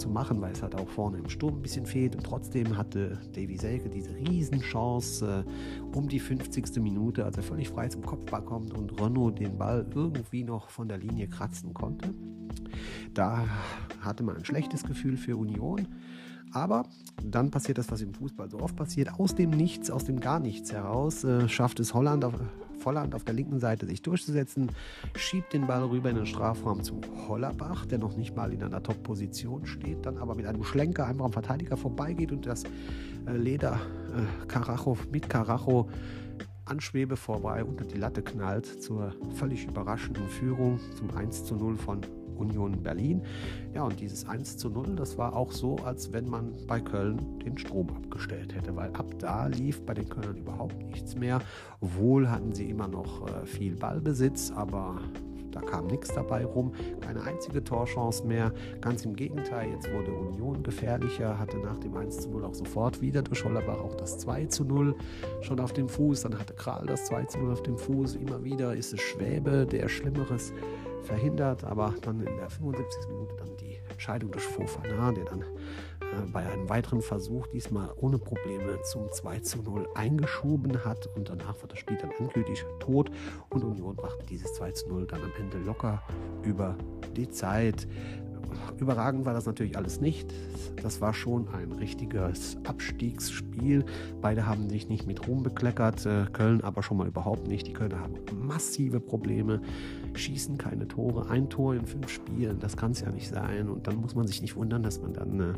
zu 0.00 0.08
machen, 0.08 0.40
weil 0.40 0.52
es 0.52 0.62
halt 0.62 0.74
auch 0.74 0.88
vorne 0.88 1.18
im 1.18 1.28
Sturm 1.28 1.56
ein 1.56 1.62
bisschen 1.62 1.86
fehlt. 1.86 2.16
Und 2.16 2.24
trotzdem 2.24 2.76
hatte 2.76 3.18
Davy 3.32 3.56
Selke 3.56 3.88
diese 3.88 4.14
Riesenchance 4.16 5.44
äh, 5.46 5.96
um 5.96 6.08
die 6.08 6.18
50. 6.18 6.76
Minute, 6.80 7.24
als 7.24 7.36
er 7.36 7.42
völlig 7.42 7.68
frei 7.68 7.88
zum 7.88 8.02
Kopfball 8.02 8.42
kommt 8.42 8.76
und 8.76 9.00
Renault 9.00 9.38
den 9.38 9.58
Ball 9.58 9.86
irgendwie 9.94 10.42
noch 10.42 10.70
von 10.70 10.88
der 10.88 10.98
Linie 10.98 11.28
kratzen 11.28 11.74
konnte. 11.74 12.12
Da 13.14 13.46
hatte 14.00 14.24
man 14.24 14.36
ein 14.36 14.44
schlechtes 14.44 14.82
Gefühl 14.82 15.16
für 15.16 15.36
Union. 15.36 15.86
Aber 16.52 16.84
dann 17.22 17.50
passiert 17.50 17.78
das, 17.78 17.90
was 17.92 18.00
im 18.00 18.12
Fußball 18.12 18.50
so 18.50 18.58
oft 18.58 18.74
passiert. 18.74 19.20
Aus 19.20 19.34
dem 19.34 19.50
Nichts, 19.50 19.90
aus 19.90 20.04
dem 20.04 20.18
Gar 20.18 20.40
nichts 20.40 20.72
heraus 20.72 21.22
äh, 21.22 21.48
schafft 21.48 21.78
es 21.78 21.94
Holland 21.94 22.24
auf, 22.24 22.34
Volland 22.80 23.14
auf 23.14 23.24
der 23.24 23.34
linken 23.34 23.60
Seite 23.60 23.86
sich 23.86 24.02
durchzusetzen, 24.02 24.70
schiebt 25.16 25.52
den 25.52 25.66
Ball 25.66 25.84
rüber 25.84 26.10
in 26.10 26.16
den 26.16 26.26
Strafraum 26.26 26.82
zu 26.82 27.00
Hollerbach, 27.28 27.86
der 27.86 27.98
noch 27.98 28.16
nicht 28.16 28.34
mal 28.34 28.52
in 28.52 28.62
einer 28.62 28.82
Top-Position 28.82 29.66
steht, 29.66 30.06
dann 30.06 30.18
aber 30.18 30.34
mit 30.34 30.46
einem 30.46 30.64
Schlenker 30.64 31.06
einfach 31.06 31.26
am 31.26 31.32
Verteidiger 31.32 31.76
vorbeigeht 31.76 32.32
und 32.32 32.46
das 32.46 32.64
äh, 32.64 33.36
Leder 33.36 33.74
äh, 33.74 34.46
Karacho 34.46 34.96
mit 35.12 35.28
Karacho 35.28 35.88
Anschwebe 36.64 37.16
vorbei 37.16 37.64
unter 37.64 37.84
die 37.84 37.98
Latte 37.98 38.22
knallt 38.22 38.82
zur 38.82 39.12
völlig 39.34 39.66
überraschenden 39.66 40.28
Führung 40.28 40.78
zum 40.94 41.10
1 41.16 41.44
zu 41.44 41.56
0 41.56 41.76
von 41.76 42.00
Union 42.40 42.82
Berlin. 42.82 43.22
Ja, 43.74 43.84
und 43.84 44.00
dieses 44.00 44.28
1 44.28 44.56
zu 44.56 44.70
0, 44.70 44.96
das 44.96 45.18
war 45.18 45.36
auch 45.36 45.52
so, 45.52 45.76
als 45.76 46.12
wenn 46.12 46.28
man 46.28 46.52
bei 46.66 46.80
Köln 46.80 47.38
den 47.44 47.58
Strom 47.58 47.88
abgestellt 47.90 48.54
hätte, 48.54 48.74
weil 48.74 48.90
ab 48.94 49.06
da 49.18 49.46
lief 49.46 49.84
bei 49.84 49.94
den 49.94 50.08
Kölnern 50.08 50.38
überhaupt 50.38 50.82
nichts 50.82 51.14
mehr. 51.14 51.40
Wohl 51.80 52.28
hatten 52.28 52.52
sie 52.52 52.70
immer 52.70 52.88
noch 52.88 53.26
äh, 53.28 53.46
viel 53.46 53.76
Ballbesitz, 53.76 54.50
aber 54.50 55.00
da 55.52 55.60
kam 55.60 55.86
nichts 55.86 56.12
dabei 56.14 56.44
rum, 56.44 56.72
keine 57.00 57.22
einzige 57.22 57.62
Torchance 57.62 58.26
mehr. 58.26 58.52
Ganz 58.80 59.04
im 59.04 59.16
Gegenteil, 59.16 59.70
jetzt 59.70 59.90
wurde 59.92 60.12
Union 60.12 60.62
gefährlicher, 60.62 61.38
hatte 61.38 61.58
nach 61.58 61.78
dem 61.78 61.96
1 61.96 62.20
zu 62.20 62.30
0 62.30 62.44
auch 62.44 62.54
sofort 62.54 63.00
wieder 63.00 63.22
durch 63.22 63.44
Hollerbach 63.44 63.80
auch 63.80 63.94
das 63.94 64.18
2 64.18 64.46
zu 64.46 64.64
0 64.64 64.94
schon 65.40 65.60
auf 65.60 65.72
dem 65.72 65.88
Fuß. 65.88 66.22
Dann 66.22 66.38
hatte 66.38 66.54
Kral 66.54 66.86
das 66.86 67.06
2 67.06 67.24
zu 67.24 67.38
0 67.38 67.52
auf 67.52 67.62
dem 67.62 67.78
Fuß. 67.78 68.16
Immer 68.16 68.44
wieder 68.44 68.74
ist 68.74 68.92
es 68.92 69.00
Schwäbe, 69.00 69.66
der 69.66 69.88
Schlimmeres 69.88 70.52
verhindert, 71.02 71.64
aber 71.64 71.94
dann 72.02 72.20
in 72.20 72.36
der 72.36 72.50
75. 72.50 73.08
Minute 73.08 73.34
dann 73.36 73.56
die 73.56 73.78
Entscheidung 73.90 74.30
durch 74.30 74.44
Fofana, 74.44 75.12
der 75.12 75.24
dann 75.24 75.42
äh, 75.42 76.26
bei 76.32 76.46
einem 76.46 76.68
weiteren 76.68 77.02
Versuch 77.02 77.46
diesmal 77.48 77.90
ohne 77.96 78.18
Probleme 78.18 78.80
zum 78.82 79.10
2 79.10 79.40
zu 79.40 79.58
0 79.62 79.88
eingeschoben 79.94 80.84
hat 80.84 81.08
und 81.16 81.28
danach 81.28 81.60
war 81.60 81.68
das 81.68 81.78
Spiel 81.78 81.96
dann 81.96 82.10
endgültig 82.18 82.64
tot 82.78 83.10
und 83.50 83.64
Union 83.64 83.96
brachte 83.96 84.24
dieses 84.26 84.54
2 84.54 84.72
zu 84.72 84.88
0 84.88 85.06
dann 85.06 85.22
am 85.22 85.32
Ende 85.38 85.58
locker 85.58 86.02
über 86.42 86.76
die 87.16 87.28
Zeit. 87.28 87.86
Überragend 88.78 89.26
war 89.26 89.34
das 89.34 89.46
natürlich 89.46 89.76
alles 89.76 90.00
nicht. 90.00 90.32
Das 90.82 91.00
war 91.00 91.14
schon 91.14 91.48
ein 91.48 91.72
richtiges 91.72 92.56
Abstiegsspiel. 92.64 93.84
Beide 94.20 94.46
haben 94.46 94.68
sich 94.68 94.88
nicht 94.88 95.06
mit 95.06 95.26
Ruhm 95.26 95.42
bekleckert, 95.42 96.06
äh, 96.06 96.26
Köln 96.32 96.62
aber 96.62 96.82
schon 96.82 96.96
mal 96.96 97.06
überhaupt 97.06 97.46
nicht. 97.46 97.66
Die 97.66 97.72
Kölner 97.72 98.00
haben 98.00 98.16
massive 98.32 99.00
Probleme 99.00 99.60
schießen 100.18 100.58
keine 100.58 100.86
Tore. 100.88 101.28
Ein 101.28 101.48
Tor 101.48 101.74
in 101.74 101.86
fünf 101.86 102.08
Spielen, 102.08 102.58
das 102.60 102.76
kann 102.76 102.92
es 102.92 103.00
ja 103.00 103.10
nicht 103.10 103.28
sein. 103.28 103.68
Und 103.68 103.86
dann 103.86 103.96
muss 103.96 104.14
man 104.14 104.26
sich 104.26 104.42
nicht 104.42 104.56
wundern, 104.56 104.82
dass 104.82 105.00
man 105.00 105.12
dann 105.12 105.40
äh, 105.40 105.52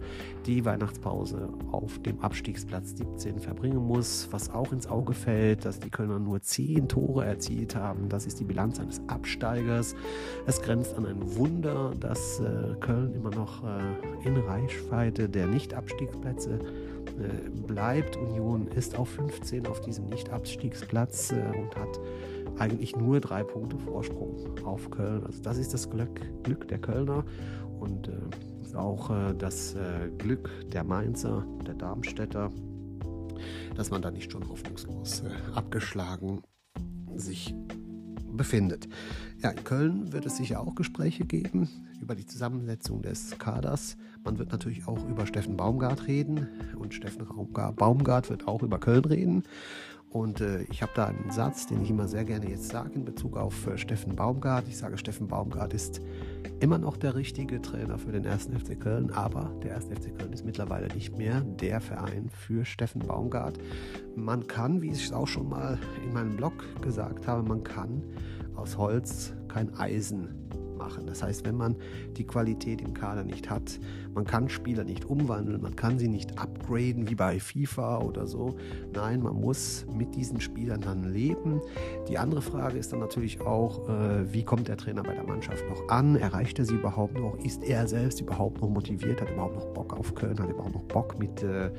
die 0.47 0.65
Weihnachtspause 0.65 1.49
auf 1.71 1.99
dem 2.03 2.21
Abstiegsplatz 2.21 2.97
17 2.97 3.41
verbringen 3.41 3.85
muss. 3.85 4.29
Was 4.31 4.51
auch 4.51 4.73
ins 4.73 4.87
Auge 4.87 5.15
fällt, 5.15 5.65
dass 5.65 5.81
die 5.81 5.91
Kölner 5.91 6.19
nur 6.19 6.41
zehn 6.41 6.89
Tore 6.89 7.25
erzielt 7.25 7.75
haben. 7.75 8.09
Das 8.09 8.27
ist 8.27 8.41
die 8.41 8.45
Bilanz 8.45 8.81
eines 8.81 9.01
Absteigers. 9.09 9.95
Es 10.47 10.61
grenzt 10.63 10.95
an 10.97 11.07
ein 11.07 11.37
Wunder, 11.37 11.93
dass 11.99 12.41
äh, 12.41 12.75
Köln 12.81 13.15
immer 13.15 13.31
noch 13.31 13.63
äh, 13.65 14.27
in 14.27 14.37
Reichweite 14.37 15.29
der 15.29 15.47
Nicht-Abstiegsplätze 15.47 16.59
bleibt. 17.67 18.17
Union 18.17 18.69
ist 18.69 18.97
auf 18.97 19.09
15 19.11 19.67
auf 19.67 19.81
diesem 19.81 20.07
Nicht-Abstiegsplatz 20.07 21.33
und 21.33 21.77
hat 21.77 22.01
eigentlich 22.59 22.97
nur 22.97 23.21
drei 23.21 23.43
Punkte 23.43 23.79
Vorsprung 23.79 24.37
auf 24.65 24.91
Köln. 24.91 25.25
Also 25.27 25.43
das 25.43 25.59
ist 25.59 25.75
das 25.75 25.91
Glück, 25.91 26.21
Glück 26.43 26.69
der 26.69 26.79
Kölner 26.79 27.25
und 27.81 28.09
äh, 28.09 28.77
auch 28.77 29.11
äh, 29.11 29.35
das 29.35 29.75
äh, 29.75 30.11
Glück 30.19 30.51
der 30.73 30.85
Mainzer, 30.85 31.45
der 31.67 31.75
Darmstädter, 31.75 32.51
dass 33.77 33.91
man 33.91 34.03
da 34.03 34.11
nicht 34.11 34.31
schon 34.31 34.49
hoffnungslos 34.49 35.21
äh, 35.21 35.55
abgeschlagen 35.55 36.43
sich 37.15 37.55
befindet. 38.33 38.89
Ja, 39.43 39.51
in 39.51 39.65
Köln 39.65 40.13
wird 40.13 40.27
es 40.27 40.37
sicher 40.37 40.61
auch 40.61 40.75
Gespräche 40.75 41.25
geben 41.25 41.69
über 42.01 42.15
die 42.15 42.27
Zusammensetzung 42.27 43.03
des 43.03 43.39
Kaders. 43.39 43.97
Man 44.25 44.39
wird 44.39 44.53
natürlich 44.53 44.87
auch 44.87 45.07
über 45.09 45.27
Steffen 45.27 45.57
Baumgart 45.57 46.07
reden 46.07 46.49
und 46.77 46.95
Steffen 46.95 47.27
Baumgart 47.53 48.31
wird 48.31 48.49
auch 48.49 48.63
über 48.63 48.79
Köln 48.79 49.05
reden. 49.05 49.43
Und 50.13 50.43
äh, 50.43 50.63
ich 50.65 50.83
habe 50.83 50.93
da 50.95 51.07
einen 51.07 51.31
Satz, 51.31 51.67
den 51.67 51.83
ich 51.83 51.91
immer 51.91 52.07
sehr 52.07 52.25
gerne 52.25 52.49
jetzt 52.49 52.69
sage 52.69 52.91
in 52.95 53.05
Bezug 53.05 53.37
auf 53.37 53.67
äh, 53.67 53.79
Steffen 53.79 54.15
Baumgart. 54.15 54.69
Ich 54.69 54.77
sage, 54.77 54.99
Steffen 54.99 55.27
Baumgart 55.27 55.73
ist 55.73 56.03
immer 56.61 56.77
noch 56.77 56.99
der 56.99 57.15
richtige 57.15 57.63
Trainer 57.63 57.99
für 57.99 58.13
den 58.13 58.27
1. 58.27 58.49
FC 58.49 58.79
Köln, 58.79 59.11
aber 59.11 59.51
der 59.63 59.75
1. 59.75 59.87
FC 59.87 60.17
Köln 60.19 60.33
ist 60.35 60.45
mittlerweile 60.45 60.93
nicht 60.95 61.17
mehr 61.17 61.41
der 61.41 61.81
Verein 61.81 62.29
für 62.29 62.67
Steffen 62.67 63.01
Baumgart. 63.07 63.59
Man 64.15 64.47
kann, 64.47 64.83
wie 64.83 64.91
ich 64.91 65.07
es 65.07 65.13
auch 65.13 65.27
schon 65.27 65.49
mal 65.49 65.79
in 66.05 66.13
meinem 66.13 66.37
Blog 66.37 66.53
gesagt 66.83 67.27
habe, 67.27 67.43
man 67.43 67.65
kann 67.65 68.03
aus 68.55 68.77
Holz 68.77 69.33
kein 69.49 69.75
Eisen 69.77 70.29
machen. 70.83 71.07
Das 71.07 71.23
heißt, 71.23 71.45
wenn 71.45 71.57
man 71.57 71.77
die 72.17 72.25
Qualität 72.25 72.81
im 72.81 72.95
Kader 72.95 73.23
nicht 73.23 73.49
hat, 73.51 73.79
man 74.15 74.25
kann 74.25 74.49
Spieler 74.49 74.85
nicht 74.85 75.05
umwandeln, 75.05 75.63
man 75.63 75.77
kann 75.77 75.99
sie 75.99 76.09
nicht 76.09 76.39
upgraden 76.39 77.09
wie 77.09 77.15
bei 77.15 77.39
FIFA 77.39 77.99
oder 77.99 78.27
so. 78.27 78.57
Nein, 78.93 79.23
man 79.23 79.41
muss 79.41 79.87
mit 79.93 80.15
diesen 80.15 80.41
Spielern 80.41 80.81
dann 80.81 81.05
leben. 81.05 81.61
Die 82.09 82.19
andere 82.19 82.43
Frage 82.43 82.79
ist 82.79 82.93
dann 82.93 82.99
natürlich 83.01 83.41
auch, 83.41 83.89
äh, 83.89 84.33
wie 84.33 84.45
kommt 84.45 84.69
der 84.69 84.77
Trainer 84.77 85.03
bei 85.03 85.15
der 85.15 85.25
Mannschaft 85.25 85.65
noch 85.69 85.89
an? 85.89 86.17
Erreicht 86.17 86.59
er 86.59 86.65
sie 86.65 86.75
überhaupt 86.75 87.19
noch? 87.19 87.39
Ist 87.45 87.63
er 87.63 87.87
selbst 87.87 88.21
überhaupt 88.21 88.61
noch 88.61 88.69
motiviert? 88.69 89.21
Hat 89.21 89.29
er 89.29 89.35
überhaupt 89.35 89.55
noch 89.55 89.67
Bock 89.67 89.97
auf 89.99 90.15
Köln? 90.15 90.39
Hat 90.39 90.49
er 90.49 90.55
überhaupt 90.55 90.75
noch 90.75 90.85
Bock 90.85 91.19
mit, 91.19 91.43
äh, 91.43 91.71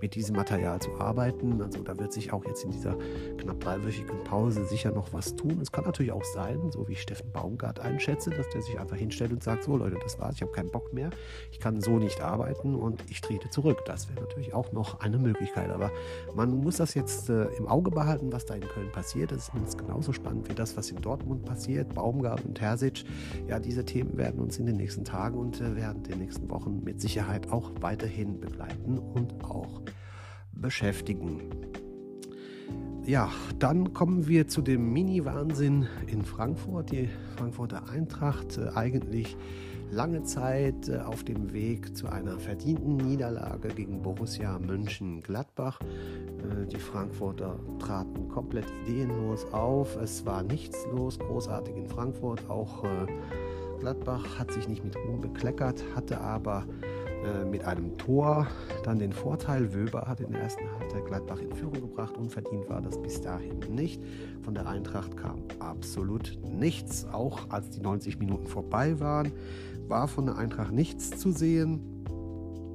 mit 0.00 0.14
diesem 0.14 0.36
Material 0.36 0.80
zu 0.80 0.94
arbeiten? 0.98 1.60
Also 1.60 1.82
da 1.82 1.98
wird 1.98 2.12
sich 2.12 2.32
auch 2.32 2.44
jetzt 2.44 2.64
in 2.64 2.70
dieser 2.70 2.96
knapp 3.38 3.60
dreiwöchigen 3.60 4.22
Pause 4.24 4.64
sicher 4.66 4.92
noch 4.92 5.12
was 5.12 5.34
tun. 5.36 5.58
Es 5.60 5.72
kann 5.72 5.84
natürlich 5.84 6.12
auch 6.12 6.24
sein, 6.24 6.70
so 6.70 6.86
wie 6.88 6.92
ich 6.92 7.02
Steffen 7.02 7.30
Baumgart 7.32 7.80
einschätze, 7.80 8.30
dass 8.30 8.48
der 8.52 8.62
sich 8.62 8.78
einfach 8.78 8.96
hinstellt 8.96 9.32
und 9.32 9.42
sagt, 9.42 9.64
so 9.64 9.76
Leute, 9.76 9.96
das 10.02 10.18
war's, 10.18 10.36
ich 10.36 10.42
habe 10.42 10.52
keinen 10.52 10.70
Bock 10.70 10.92
mehr, 10.92 11.10
ich 11.50 11.60
kann 11.60 11.80
so 11.80 11.98
nicht 11.98 12.20
arbeiten 12.20 12.74
und 12.74 13.02
ich 13.10 13.20
trete 13.20 13.50
zurück. 13.50 13.84
Das 13.86 14.08
wäre 14.08 14.20
natürlich 14.20 14.54
auch 14.54 14.72
noch 14.72 15.00
eine 15.00 15.18
Möglichkeit. 15.18 15.70
Aber 15.70 15.90
man 16.34 16.56
muss 16.56 16.76
das 16.76 16.94
jetzt 16.94 17.28
äh, 17.30 17.44
im 17.56 17.66
Auge 17.66 17.90
behalten, 17.90 18.32
was 18.32 18.46
da 18.46 18.54
in 18.54 18.62
Köln 18.62 18.90
passiert. 18.92 19.32
Das 19.32 19.38
ist 19.44 19.54
mindestens 19.54 19.86
genauso 19.86 20.12
spannend 20.12 20.48
wie 20.48 20.54
das, 20.54 20.76
was 20.76 20.90
in 20.90 21.00
Dortmund 21.00 21.44
passiert. 21.44 21.94
Baumgart 21.94 22.44
und 22.44 22.54
Terzic. 22.54 23.04
Ja, 23.48 23.58
diese 23.58 23.84
Themen 23.84 24.16
werden 24.16 24.40
uns 24.40 24.58
in 24.58 24.66
den 24.66 24.76
nächsten 24.76 25.04
Tagen 25.04 25.38
und 25.38 25.60
äh, 25.60 25.76
während 25.76 26.08
den 26.08 26.18
nächsten 26.18 26.50
Wochen 26.50 26.82
mit 26.84 27.00
Sicherheit 27.00 27.50
auch 27.50 27.70
weiterhin 27.80 28.40
begleiten 28.40 28.98
und 28.98 29.44
auch 29.44 29.82
beschäftigen. 30.52 31.40
Ja, 33.04 33.32
dann 33.58 33.92
kommen 33.94 34.28
wir 34.28 34.46
zu 34.46 34.62
dem 34.62 34.92
Mini-Wahnsinn 34.92 35.88
in 36.06 36.24
Frankfurt. 36.24 36.92
Die 36.92 37.08
Frankfurter 37.36 37.88
Eintracht 37.90 38.58
äh, 38.58 38.68
eigentlich 38.76 39.36
lange 39.90 40.22
Zeit 40.22 40.88
äh, 40.88 40.98
auf 40.98 41.24
dem 41.24 41.52
Weg 41.52 41.96
zu 41.96 42.06
einer 42.06 42.38
verdienten 42.38 42.98
Niederlage 42.98 43.70
gegen 43.70 44.02
Borussia 44.02 44.56
Mönchengladbach. 44.60 45.80
Äh, 45.80 46.66
die 46.66 46.78
Frankfurter 46.78 47.58
traten 47.80 48.28
komplett 48.28 48.66
ideenlos 48.86 49.52
auf. 49.52 49.96
Es 49.96 50.24
war 50.24 50.44
nichts 50.44 50.86
los, 50.92 51.18
großartig 51.18 51.74
in 51.74 51.88
Frankfurt. 51.88 52.48
Auch 52.48 52.84
Gladbach 53.80 54.38
hat 54.38 54.52
sich 54.52 54.68
nicht 54.68 54.84
mit 54.84 54.94
Ruhm 54.94 55.20
bekleckert, 55.20 55.82
hatte 55.96 56.20
aber 56.20 56.66
äh, 57.24 57.44
mit 57.44 57.64
einem 57.64 57.96
Tor 57.98 58.46
dann 58.84 58.98
den 58.98 59.12
Vorteil. 59.12 59.72
Wöber 59.72 60.06
hat 60.08 60.20
in 60.20 60.32
der 60.32 60.42
ersten 60.42 60.64
Halbzeit 60.78 61.06
Gladbach 61.06 61.38
in 61.38 61.52
Führung 61.52 61.80
gebracht. 61.80 62.16
Unverdient 62.16 62.68
war 62.68 62.80
das 62.80 63.00
bis 63.00 63.20
dahin 63.20 63.60
nicht. 63.70 64.02
Von 64.42 64.54
der 64.54 64.66
Eintracht 64.66 65.16
kam 65.16 65.42
absolut 65.60 66.38
nichts. 66.44 67.06
Auch 67.12 67.50
als 67.50 67.70
die 67.70 67.80
90 67.80 68.18
Minuten 68.18 68.46
vorbei 68.46 68.98
waren, 68.98 69.32
war 69.88 70.08
von 70.08 70.26
der 70.26 70.36
Eintracht 70.36 70.72
nichts 70.72 71.10
zu 71.10 71.30
sehen. 71.30 71.92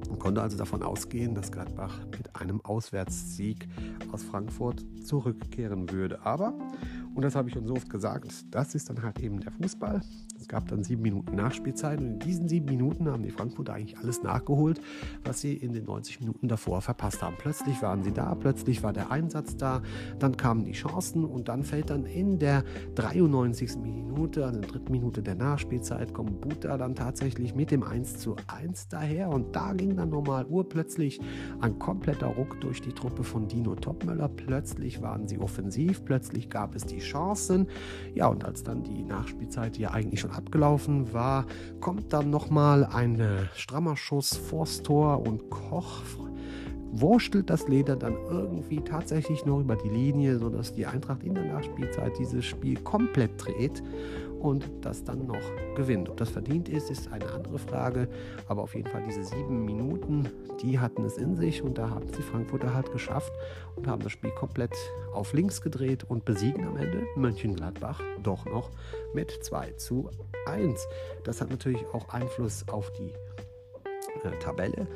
Man 0.08 0.18
konnte 0.18 0.40
also 0.40 0.56
davon 0.56 0.82
ausgehen, 0.82 1.34
dass 1.34 1.52
Gladbach 1.52 2.00
mit 2.12 2.34
einem 2.34 2.62
Auswärtssieg 2.62 3.68
aus 4.10 4.22
Frankfurt 4.22 4.84
zurückkehren 5.04 5.90
würde. 5.90 6.24
Aber, 6.24 6.54
und 7.18 7.24
das 7.24 7.34
habe 7.34 7.48
ich 7.48 7.54
schon 7.54 7.66
so 7.66 7.74
oft 7.74 7.90
gesagt, 7.90 8.44
das 8.52 8.76
ist 8.76 8.88
dann 8.88 9.02
halt 9.02 9.18
eben 9.18 9.40
der 9.40 9.50
Fußball. 9.50 10.02
Es 10.38 10.46
gab 10.46 10.68
dann 10.68 10.84
sieben 10.84 11.02
Minuten 11.02 11.34
Nachspielzeit 11.34 11.98
und 11.98 12.06
in 12.06 12.18
diesen 12.20 12.48
sieben 12.48 12.66
Minuten 12.66 13.08
haben 13.08 13.24
die 13.24 13.32
Frankfurter 13.32 13.74
eigentlich 13.74 13.98
alles 13.98 14.22
nachgeholt, 14.22 14.80
was 15.24 15.40
sie 15.40 15.54
in 15.54 15.72
den 15.72 15.84
90 15.86 16.20
Minuten 16.20 16.46
davor 16.46 16.80
verpasst 16.80 17.20
haben. 17.20 17.34
Plötzlich 17.36 17.82
waren 17.82 18.04
sie 18.04 18.12
da, 18.12 18.36
plötzlich 18.36 18.84
war 18.84 18.92
der 18.92 19.10
Einsatz 19.10 19.56
da, 19.56 19.82
dann 20.20 20.36
kamen 20.36 20.64
die 20.64 20.74
Chancen 20.74 21.24
und 21.24 21.48
dann 21.48 21.64
fällt 21.64 21.90
dann 21.90 22.06
in 22.06 22.38
der 22.38 22.62
93. 22.94 23.78
Minute, 23.78 24.44
also 24.44 24.54
in 24.54 24.62
der 24.62 24.70
dritten 24.70 24.92
Minute 24.92 25.20
der 25.20 25.34
Nachspielzeit, 25.34 26.14
kommt 26.14 26.40
Buta 26.40 26.78
dann 26.78 26.94
tatsächlich 26.94 27.52
mit 27.52 27.72
dem 27.72 27.82
1 27.82 28.18
zu 28.18 28.36
1 28.46 28.90
daher 28.90 29.30
und 29.30 29.56
da 29.56 29.72
ging 29.72 29.96
dann 29.96 30.10
nochmal 30.10 30.46
urplötzlich 30.46 31.18
ein 31.60 31.80
kompletter 31.80 32.28
Ruck 32.28 32.60
durch 32.60 32.80
die 32.80 32.92
Truppe 32.92 33.24
von 33.24 33.48
Dino 33.48 33.74
Topmöller. 33.74 34.28
Plötzlich 34.28 35.02
waren 35.02 35.26
sie 35.26 35.40
offensiv, 35.40 36.04
plötzlich 36.04 36.48
gab 36.48 36.76
es 36.76 36.86
die 36.86 37.07
Chancen. 37.08 37.68
Ja, 38.14 38.28
und 38.28 38.44
als 38.44 38.62
dann 38.62 38.82
die 38.82 39.02
Nachspielzeit 39.02 39.78
ja 39.78 39.90
eigentlich 39.90 40.20
schon 40.20 40.30
abgelaufen 40.30 41.12
war, 41.12 41.46
kommt 41.80 42.12
dann 42.12 42.30
nochmal 42.30 42.84
ein 42.84 43.20
strammer 43.54 43.96
Schuss 43.96 44.36
vors 44.36 44.82
Tor 44.82 45.26
und 45.26 45.50
Koch 45.50 46.02
wurstelt 46.92 47.50
das 47.50 47.68
Leder 47.68 47.96
dann 47.96 48.16
irgendwie 48.30 48.80
tatsächlich 48.80 49.44
noch 49.44 49.60
über 49.60 49.76
die 49.76 49.88
Linie, 49.88 50.38
sodass 50.38 50.74
die 50.74 50.86
Eintracht 50.86 51.22
in 51.22 51.34
der 51.34 51.44
Nachspielzeit 51.44 52.12
dieses 52.18 52.44
Spiel 52.44 52.78
komplett 52.80 53.30
dreht 53.36 53.82
und 54.40 54.64
das 54.80 55.04
dann 55.04 55.26
noch 55.26 55.74
gewinnt. 55.74 56.08
Ob 56.08 56.16
das 56.16 56.30
verdient 56.30 56.68
ist, 56.68 56.90
ist 56.90 57.10
eine 57.12 57.30
andere 57.30 57.58
Frage. 57.58 58.08
Aber 58.48 58.62
auf 58.62 58.74
jeden 58.74 58.88
Fall 58.88 59.02
diese 59.06 59.24
sieben 59.24 59.64
Minuten, 59.64 60.28
die 60.62 60.78
hatten 60.78 61.04
es 61.04 61.16
in 61.16 61.36
sich 61.36 61.62
und 61.62 61.78
da 61.78 61.90
haben 61.90 62.06
es 62.06 62.12
die 62.12 62.22
Frankfurter 62.22 62.74
halt 62.74 62.92
geschafft 62.92 63.32
und 63.76 63.86
haben 63.86 64.02
das 64.02 64.12
Spiel 64.12 64.30
komplett 64.30 64.74
auf 65.12 65.32
links 65.32 65.60
gedreht 65.60 66.04
und 66.04 66.24
besiegen 66.24 66.66
am 66.66 66.76
Ende 66.76 67.04
Mönchengladbach 67.16 68.00
doch 68.22 68.44
noch 68.46 68.70
mit 69.14 69.30
2 69.30 69.72
zu 69.72 70.10
1. 70.46 70.86
Das 71.24 71.40
hat 71.40 71.50
natürlich 71.50 71.84
auch 71.92 72.08
Einfluss 72.08 72.64
auf 72.68 72.92
die 72.92 73.12
äh, 74.24 74.38
Tabelle. 74.40 74.86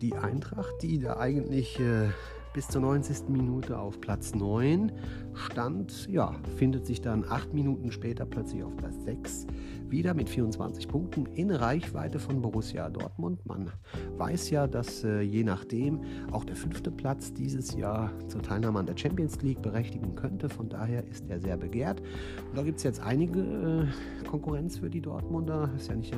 Die 0.00 0.14
Eintracht, 0.14 0.74
die 0.82 1.00
da 1.00 1.18
eigentlich 1.18 1.78
äh, 1.78 2.08
bis 2.52 2.68
zur 2.68 2.82
90. 2.82 3.28
Minute 3.28 3.78
auf 3.78 4.00
Platz 4.00 4.34
9 4.34 4.92
stand, 5.34 6.08
ja, 6.08 6.34
findet 6.56 6.86
sich 6.86 7.00
dann 7.00 7.24
acht 7.28 7.54
Minuten 7.54 7.92
später 7.92 8.26
plötzlich 8.26 8.62
auf 8.62 8.76
Platz 8.76 8.94
6. 9.04 9.46
wieder 9.90 10.14
mit 10.14 10.28
24 10.28 10.88
Punkten 10.88 11.26
in 11.26 11.50
Reichweite 11.50 12.18
von 12.18 12.40
Borussia 12.40 12.88
Dortmund. 12.88 13.44
Man 13.44 13.70
weiß 14.16 14.50
ja, 14.50 14.66
dass 14.66 15.04
äh, 15.04 15.20
je 15.20 15.42
nachdem 15.42 16.00
auch 16.30 16.44
der 16.44 16.56
fünfte 16.56 16.90
Platz 16.90 17.32
dieses 17.32 17.74
Jahr 17.74 18.12
zur 18.28 18.42
Teilnahme 18.42 18.78
an 18.78 18.86
der 18.86 18.96
Champions 18.96 19.42
League 19.42 19.62
berechtigen 19.62 20.14
könnte. 20.14 20.48
Von 20.48 20.68
daher 20.68 21.06
ist 21.08 21.28
er 21.28 21.40
sehr 21.40 21.56
begehrt. 21.56 22.00
Und 22.00 22.56
da 22.56 22.62
gibt 22.62 22.78
es 22.78 22.84
jetzt 22.84 23.00
einige 23.00 23.40
äh, 23.40 24.26
Konkurrenz 24.28 24.78
für 24.78 24.90
die 24.90 25.00
Dortmunder. 25.00 25.70
Ist 25.76 25.88
ja 25.88 25.96
nicht, 25.96 26.14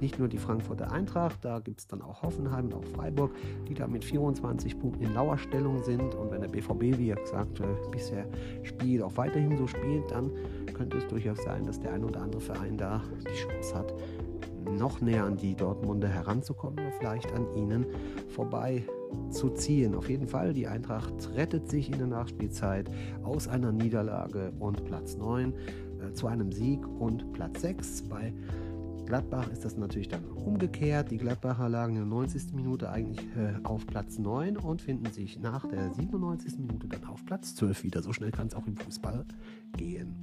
nicht 0.00 0.18
nur 0.18 0.28
die 0.28 0.38
Frankfurter 0.38 0.90
Eintracht, 0.90 1.44
da 1.44 1.58
gibt 1.58 1.80
es 1.80 1.86
dann 1.86 2.02
auch 2.02 2.22
Hoffenheim 2.22 2.66
und 2.66 2.74
auch 2.74 2.84
Freiburg, 2.84 3.32
die 3.68 3.74
da 3.74 3.86
mit 3.86 4.04
24 4.04 4.78
Punkten 4.78 5.04
in 5.04 5.14
Lauerstellung 5.14 5.82
sind. 5.82 6.14
Und 6.14 6.30
wenn 6.30 6.40
der 6.40 6.48
BVB, 6.48 6.98
wie 6.98 7.08
gesagt, 7.08 7.60
äh, 7.60 7.64
bisher 7.90 8.26
spielt, 8.62 9.02
auch 9.02 9.16
weiterhin 9.16 9.56
so 9.56 9.66
spielt, 9.66 10.10
dann 10.10 10.30
könnte 10.74 10.96
es 10.96 11.06
durchaus 11.08 11.42
sein, 11.42 11.66
dass 11.66 11.78
der 11.78 11.92
ein 11.92 12.04
oder 12.04 12.22
andere 12.22 12.40
Verein 12.40 12.78
da 12.78 13.02
die 13.18 13.34
Chance 13.34 13.74
hat, 13.74 13.94
noch 14.70 15.00
näher 15.00 15.24
an 15.24 15.36
die 15.36 15.54
Dortmunder 15.54 16.08
heranzukommen 16.08 16.78
oder 16.78 16.92
vielleicht 16.92 17.32
an 17.32 17.46
ihnen 17.54 17.86
vorbei 18.28 18.84
zu 19.30 19.50
ziehen. 19.50 19.94
Auf 19.94 20.08
jeden 20.08 20.28
Fall, 20.28 20.52
die 20.52 20.66
Eintracht 20.66 21.12
rettet 21.34 21.68
sich 21.68 21.90
in 21.90 21.98
der 21.98 22.06
Nachspielzeit 22.06 22.90
aus 23.22 23.48
einer 23.48 23.72
Niederlage 23.72 24.52
und 24.58 24.84
Platz 24.84 25.16
9 25.16 25.52
äh, 25.52 26.12
zu 26.12 26.26
einem 26.26 26.52
Sieg 26.52 26.86
und 26.98 27.32
Platz 27.32 27.62
6 27.62 28.02
bei 28.02 28.32
Gladbach 29.10 29.48
ist 29.50 29.64
das 29.64 29.76
natürlich 29.76 30.06
dann 30.06 30.24
umgekehrt. 30.24 31.10
Die 31.10 31.18
Gladbacher 31.18 31.68
lagen 31.68 31.96
in 31.96 32.02
der 32.02 32.06
90. 32.06 32.52
Minute 32.54 32.90
eigentlich 32.90 33.26
äh, 33.36 33.54
auf 33.64 33.84
Platz 33.84 34.20
9 34.20 34.56
und 34.56 34.82
finden 34.82 35.10
sich 35.12 35.40
nach 35.40 35.66
der 35.66 35.92
97. 35.92 36.58
Minute 36.60 36.86
dann 36.86 37.04
auf 37.06 37.24
Platz 37.26 37.56
12 37.56 37.82
wieder. 37.82 38.02
So 38.02 38.12
schnell 38.12 38.30
kann 38.30 38.46
es 38.46 38.54
auch 38.54 38.68
im 38.68 38.76
Fußball 38.76 39.24
gehen. 39.76 40.14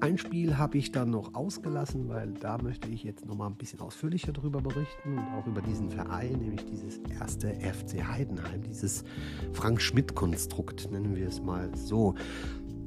Ein 0.00 0.16
Spiel 0.16 0.56
habe 0.56 0.78
ich 0.78 0.92
dann 0.92 1.10
noch 1.10 1.34
ausgelassen, 1.34 2.08
weil 2.08 2.32
da 2.32 2.56
möchte 2.56 2.88
ich 2.88 3.04
jetzt 3.04 3.26
noch 3.26 3.36
mal 3.36 3.48
ein 3.48 3.56
bisschen 3.56 3.80
ausführlicher 3.80 4.32
darüber 4.32 4.62
berichten 4.62 5.18
und 5.18 5.26
auch 5.34 5.46
über 5.46 5.60
diesen 5.60 5.90
Verein, 5.90 6.38
nämlich 6.38 6.64
dieses 6.64 7.00
erste 7.20 7.48
FC 7.48 8.02
Heidenheim, 8.08 8.62
dieses 8.62 9.04
Frank-Schmidt-Konstrukt, 9.52 10.90
nennen 10.90 11.14
wir 11.16 11.28
es 11.28 11.42
mal 11.42 11.68
so. 11.76 12.14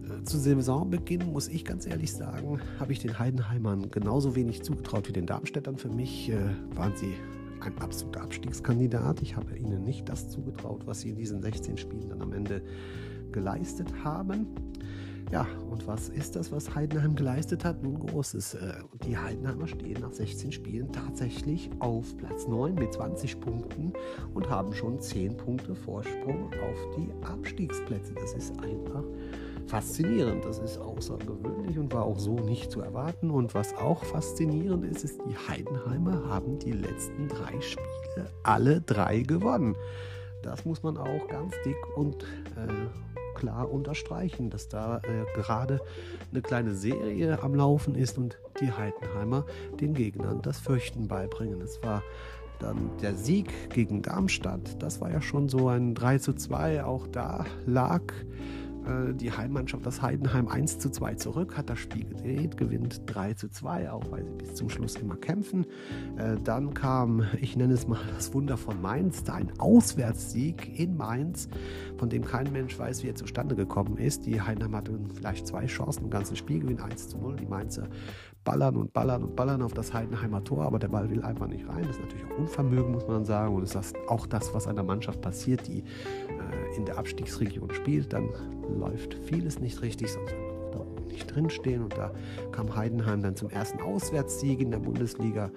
Äh, 0.03 0.23
zu 0.23 0.39
Saisonbeginn 0.39 1.31
muss 1.31 1.49
ich 1.49 1.63
ganz 1.63 1.85
ehrlich 1.85 2.11
sagen, 2.11 2.59
habe 2.79 2.91
ich 2.91 2.99
den 2.99 3.19
Heidenheimern 3.19 3.91
genauso 3.91 4.35
wenig 4.35 4.63
zugetraut 4.63 5.07
wie 5.07 5.13
den 5.13 5.27
Darmstädtern. 5.27 5.77
Für 5.77 5.89
mich 5.89 6.31
äh, 6.31 6.37
waren 6.75 6.95
sie 6.95 7.13
ein 7.59 7.77
absoluter 7.77 8.23
Abstiegskandidat. 8.23 9.21
Ich 9.21 9.35
habe 9.35 9.55
ihnen 9.55 9.83
nicht 9.83 10.09
das 10.09 10.29
zugetraut, 10.29 10.87
was 10.87 11.01
sie 11.01 11.09
in 11.09 11.15
diesen 11.15 11.43
16 11.43 11.77
Spielen 11.77 12.09
dann 12.09 12.23
am 12.23 12.33
Ende 12.33 12.63
geleistet 13.31 13.93
haben. 14.03 14.47
Ja, 15.31 15.47
und 15.69 15.87
was 15.87 16.09
ist 16.09 16.35
das, 16.35 16.51
was 16.51 16.75
Heidenheim 16.75 17.15
geleistet 17.15 17.65
hat? 17.65 17.81
Nun 17.81 17.99
Großes. 17.99 18.55
Äh, 18.55 18.73
die 19.05 19.17
Heidenheimer 19.17 19.67
stehen 19.67 20.01
nach 20.01 20.11
16 20.11 20.51
Spielen 20.51 20.91
tatsächlich 20.91 21.69
auf 21.79 22.15
Platz 22.17 22.47
9 22.47 22.75
mit 22.75 22.93
20 22.93 23.39
Punkten 23.39 23.93
und 24.33 24.49
haben 24.49 24.73
schon 24.73 24.99
10 24.99 25.37
Punkte 25.37 25.75
Vorsprung 25.75 26.51
auf 26.53 26.95
die 26.97 27.09
Abstiegsplätze. 27.25 28.13
Das 28.13 28.33
ist 28.33 28.51
einfach 28.59 29.03
faszinierend. 29.67 30.45
Das 30.45 30.59
ist 30.59 30.77
außergewöhnlich 30.77 31.77
und 31.79 31.93
war 31.93 32.03
auch 32.03 32.19
so 32.19 32.35
nicht 32.35 32.71
zu 32.71 32.81
erwarten. 32.81 33.31
Und 33.31 33.55
was 33.55 33.73
auch 33.75 34.03
faszinierend 34.03 34.85
ist, 34.85 35.03
ist, 35.03 35.19
die 35.27 35.35
Heidenheimer 35.35 36.27
haben 36.29 36.59
die 36.59 36.73
letzten 36.73 37.27
drei 37.27 37.59
Spiele 37.61 38.29
alle 38.43 38.81
drei 38.81 39.21
gewonnen. 39.21 39.75
Das 40.43 40.65
muss 40.65 40.83
man 40.83 40.97
auch 40.97 41.27
ganz 41.27 41.53
dick 41.65 41.77
und 41.95 42.23
äh, 42.23 43.12
klar 43.43 43.69
unterstreichen, 43.69 44.49
dass 44.49 44.69
da 44.69 44.99
äh, 44.99 45.25
gerade 45.35 45.81
eine 46.31 46.41
kleine 46.41 46.73
Serie 46.73 47.43
am 47.43 47.53
Laufen 47.55 47.93
ist 47.93 48.17
und 48.17 48.37
die 48.61 48.71
Heidenheimer 48.71 49.45
den 49.81 49.93
Gegnern 49.93 50.41
das 50.41 50.59
Fürchten 50.59 51.09
beibringen. 51.09 51.59
Es 51.59 51.83
war 51.83 52.03
dann 52.59 52.89
der 53.01 53.15
Sieg 53.15 53.69
gegen 53.69 54.01
Darmstadt, 54.01 54.81
das 54.81 55.01
war 55.01 55.11
ja 55.11 55.21
schon 55.21 55.49
so 55.49 55.67
ein 55.67 55.93
3 55.93 56.19
zu 56.19 56.33
2. 56.33 56.85
Auch 56.85 57.05
da 57.07 57.45
lag 57.65 58.01
äh, 58.85 59.13
die 59.13 59.31
Heimmannschaft 59.31 59.85
das 59.85 60.01
Heidenheim 60.01 60.47
1 60.47 60.79
zu 60.79 60.89
2 60.89 61.15
zurück, 61.15 61.57
hat 61.57 61.69
das 61.69 61.79
Spiel 61.79 62.05
gedreht, 62.05 62.57
gewinnt 62.57 63.01
3 63.05 63.33
zu 63.33 63.49
2, 63.49 63.91
auch 63.91 64.11
weil 64.11 64.25
sie 64.25 64.33
bis 64.33 64.55
zum 64.55 64.69
Schluss 64.69 64.95
immer 64.95 65.15
kämpfen. 65.15 65.65
Äh, 66.17 66.37
dann 66.43 66.73
kam, 66.73 67.23
ich 67.41 67.55
nenne 67.55 67.73
es 67.73 67.87
mal 67.87 67.99
das 68.13 68.33
Wunder 68.33 68.57
von 68.57 68.81
Mainz, 68.81 69.23
da 69.23 69.35
ein 69.35 69.51
Auswärtssieg 69.59 70.79
in 70.79 70.97
Mainz, 70.97 71.47
von 71.97 72.09
dem 72.09 72.25
kein 72.25 72.51
Mensch 72.51 72.77
weiß, 72.77 73.03
wie 73.03 73.07
er 73.07 73.15
zustande 73.15 73.55
gekommen 73.55 73.97
ist. 73.97 74.25
Die 74.25 74.41
Heidenheim 74.41 74.75
hatte 74.75 74.99
vielleicht 75.13 75.47
zwei 75.47 75.65
Chancen 75.65 76.05
im 76.05 76.09
ganzen 76.09 76.35
Spiel, 76.35 76.59
gewinnt 76.59 76.81
1 76.81 77.09
zu 77.09 77.17
0. 77.17 77.35
Die 77.37 77.45
Mainzer 77.45 77.87
ballern 78.43 78.75
und 78.75 78.93
ballern 78.93 79.23
und 79.23 79.35
ballern 79.35 79.61
auf 79.61 79.73
das 79.73 79.93
Heidenheimer 79.93 80.43
Tor, 80.43 80.65
aber 80.65 80.79
der 80.79 80.89
Ball 80.89 81.09
will 81.09 81.21
einfach 81.23 81.47
nicht 81.47 81.67
rein. 81.67 81.83
Das 81.83 81.95
ist 81.95 82.01
natürlich 82.01 82.25
auch 82.25 82.37
Unvermögen, 82.37 82.91
muss 82.91 83.07
man 83.07 83.25
sagen. 83.25 83.55
Und 83.55 83.63
ist 83.63 83.77
auch 84.07 84.27
das, 84.27 84.53
was 84.53 84.67
einer 84.67 84.83
Mannschaft 84.83 85.21
passiert, 85.21 85.67
die 85.67 85.79
äh, 85.79 86.77
in 86.77 86.85
der 86.85 86.97
Abstiegsregion 86.97 87.71
spielt. 87.71 88.13
Dann 88.13 88.29
läuft 88.73 89.15
vieles 89.25 89.59
nicht 89.59 89.81
richtig, 89.81 90.11
sonst 90.11 90.33
da 90.71 90.85
nicht 91.07 91.33
drinstehen. 91.33 91.83
Und 91.83 91.97
da 91.97 92.11
kam 92.51 92.75
Heidenheim 92.75 93.21
dann 93.21 93.35
zum 93.35 93.49
ersten 93.49 93.79
Auswärtssieg 93.81 94.59
in 94.59 94.71
der 94.71 94.79
Bundesliga. 94.79 95.51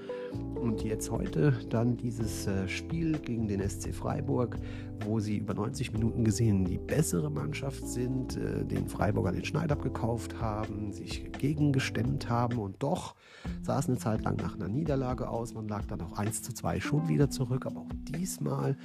Und 0.55 0.83
jetzt 0.85 1.11
heute 1.11 1.53
dann 1.71 1.97
dieses 1.97 2.47
äh, 2.47 2.69
Spiel 2.69 3.19
gegen 3.19 3.49
den 3.49 3.67
SC 3.67 3.95
Freiburg, 3.95 4.59
wo 5.05 5.21
sie 5.21 5.39
über 5.39 5.55
90 5.55 5.93
Minuten 5.93 6.25
gesehen 6.25 6.65
die 6.65 6.79
bessere 6.79 7.31
Mannschaft 7.31 7.87
sind, 7.87 8.37
äh, 8.37 8.65
den 8.65 8.89
Freiburger 8.89 9.33
den 9.33 9.45
Schneid 9.45 9.73
abgekauft 9.73 10.41
haben, 10.41 10.93
sich 10.93 11.31
gegengestemmt 11.33 12.29
haben 12.29 12.59
und 12.59 12.83
doch 12.83 13.15
sah 13.63 13.79
es 13.79 13.89
eine 13.89 13.99
Zeit 13.99 14.23
lang 14.23 14.37
nach 14.37 14.55
einer 14.55 14.69
Niederlage 14.69 15.29
aus. 15.29 15.55
Man 15.55 15.69
lag 15.69 15.85
dann 15.87 16.01
auch 16.01 16.19
1 16.19 16.43
zu 16.43 16.53
2 16.53 16.81
schon 16.81 17.09
wieder 17.09 17.31
zurück, 17.31 17.67
aber 17.67 17.81
auch 17.81 17.93
diesmal 18.09 18.77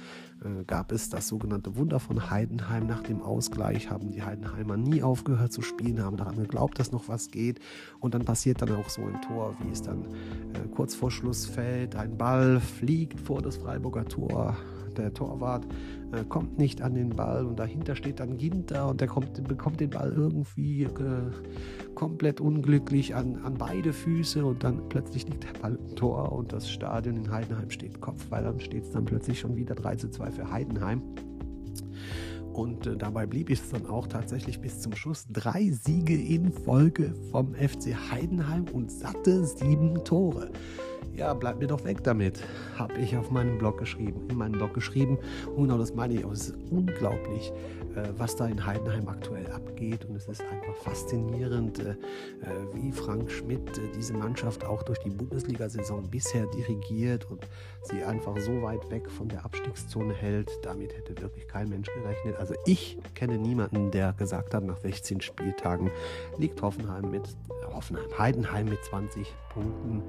äh, 0.44 0.64
gab 0.64 0.92
es 0.92 1.08
das 1.08 1.28
sogenannte 1.28 1.76
Wunder 1.76 2.00
von 2.00 2.30
Heidenheim. 2.30 2.86
Nach 2.86 3.02
dem 3.02 3.22
Ausgleich 3.22 3.90
haben 3.90 4.10
die 4.10 4.22
Heidenheimer 4.22 4.76
nie 4.76 5.02
aufgehört 5.02 5.52
zu 5.52 5.62
spielen, 5.62 6.02
haben 6.02 6.16
daran 6.16 6.36
geglaubt, 6.36 6.78
dass 6.78 6.92
noch 6.92 7.08
was 7.08 7.30
geht 7.30 7.60
und 8.00 8.14
dann 8.14 8.24
passiert 8.24 8.62
dann 8.62 8.74
auch 8.74 8.88
so 8.88 9.02
ein 9.02 9.20
Tor, 9.22 9.56
wie 9.60 9.70
es 9.70 9.82
dann 9.82 10.04
äh, 10.04 10.68
kurz 10.74 10.94
vor 10.94 11.10
Schluss 11.10 11.46
fällt. 11.46 11.96
Ein 11.96 12.16
Ball 12.16 12.60
fliegt 12.60 13.20
vor 13.20 13.42
das 13.42 13.56
Freiburger 13.56 14.04
Tor 14.04 14.56
der 14.98 15.12
Torwart 15.12 15.66
äh, 16.12 16.24
kommt 16.24 16.58
nicht 16.58 16.82
an 16.82 16.94
den 16.94 17.10
Ball 17.10 17.44
und 17.46 17.58
dahinter 17.58 17.96
steht 17.96 18.20
dann 18.20 18.36
Ginter 18.36 18.88
und 18.88 19.00
der 19.00 19.08
kommt, 19.08 19.42
bekommt 19.48 19.80
den 19.80 19.90
Ball 19.90 20.12
irgendwie 20.12 20.84
äh, 20.84 20.88
komplett 21.94 22.40
unglücklich 22.40 23.14
an, 23.14 23.36
an 23.44 23.54
beide 23.54 23.92
Füße 23.92 24.44
und 24.44 24.64
dann 24.64 24.88
plötzlich 24.88 25.28
liegt 25.28 25.44
der 25.44 25.58
Ball 25.60 25.76
im 25.76 25.96
Tor 25.96 26.32
und 26.32 26.52
das 26.52 26.68
Stadion 26.70 27.16
in 27.16 27.30
Heidenheim 27.30 27.70
steht 27.70 28.00
Kopf, 28.00 28.26
weil 28.30 28.44
dann 28.44 28.60
steht 28.60 28.84
es 28.84 28.90
dann 28.90 29.04
plötzlich 29.04 29.40
schon 29.40 29.56
wieder 29.56 29.74
3 29.74 29.96
zu 29.96 30.10
2 30.10 30.30
für 30.30 30.50
Heidenheim. 30.50 31.02
Und 32.52 32.86
äh, 32.86 32.96
dabei 32.96 33.26
blieb 33.26 33.50
es 33.50 33.70
dann 33.70 33.86
auch 33.86 34.06
tatsächlich 34.06 34.60
bis 34.60 34.80
zum 34.80 34.94
Schluss. 34.94 35.26
Drei 35.32 35.70
Siege 35.70 36.14
in 36.14 36.52
Folge 36.52 37.14
vom 37.30 37.54
FC 37.54 37.94
Heidenheim 38.10 38.66
und 38.72 38.90
satte 38.90 39.44
sieben 39.44 40.04
Tore. 40.04 40.50
Ja, 41.14 41.34
bleib 41.34 41.58
mir 41.58 41.66
doch 41.66 41.84
weg 41.84 42.02
damit, 42.04 42.42
habe 42.76 42.94
ich 42.94 43.16
auf 43.16 43.30
meinem 43.30 43.58
Blog 43.58 43.78
geschrieben, 43.78 44.22
in 44.30 44.36
meinem 44.36 44.52
Blog 44.52 44.72
geschrieben. 44.72 45.18
Und 45.54 45.64
genau 45.64 45.76
das 45.76 45.94
meine 45.94 46.14
ich 46.14 46.24
auch. 46.24 46.32
Es 46.32 46.48
ist 46.48 46.56
unglaublich, 46.70 47.52
was 48.16 48.36
da 48.36 48.46
in 48.46 48.64
Heidenheim 48.64 49.08
aktuell 49.08 49.46
abgeht. 49.50 50.04
Und 50.04 50.16
es 50.16 50.28
ist 50.28 50.42
einfach 50.42 50.74
faszinierend, 50.76 51.78
äh, 51.78 51.90
äh, 51.90 51.94
wie 52.72 52.92
Frank 52.92 53.30
Schmidt 53.30 53.80
diese 53.96 54.14
Mannschaft 54.14 54.64
auch 54.64 54.82
durch 54.82 54.98
die 55.00 55.10
Bundesliga-Saison 55.10 56.08
bisher 56.10 56.46
dirigiert 56.46 57.30
und 57.30 57.46
sie 57.82 58.02
einfach 58.02 58.36
so 58.38 58.62
weit 58.62 58.90
weg 58.90 59.10
von 59.10 59.28
der 59.28 59.44
Abstiegszone 59.44 60.14
hält. 60.14 60.50
Damit 60.62 60.96
hätte 60.96 61.20
wirklich 61.20 61.46
kein 61.48 61.68
Mensch 61.68 61.88
gerechnet. 61.92 62.36
Also 62.38 62.54
ich 62.66 62.98
kenne 63.14 63.38
niemanden, 63.38 63.90
der 63.90 64.12
gesagt 64.12 64.54
hat, 64.54 64.64
nach 64.64 64.78
16 64.78 65.20
Spieltagen 65.20 65.90
liegt 66.38 66.62
Hoffenheim 66.62 67.10
mit 67.10 67.36
Hoffenheim, 67.72 68.06
Heidenheim 68.18 68.66
mit 68.66 68.82
20 68.84 69.32
Punkten 69.50 70.02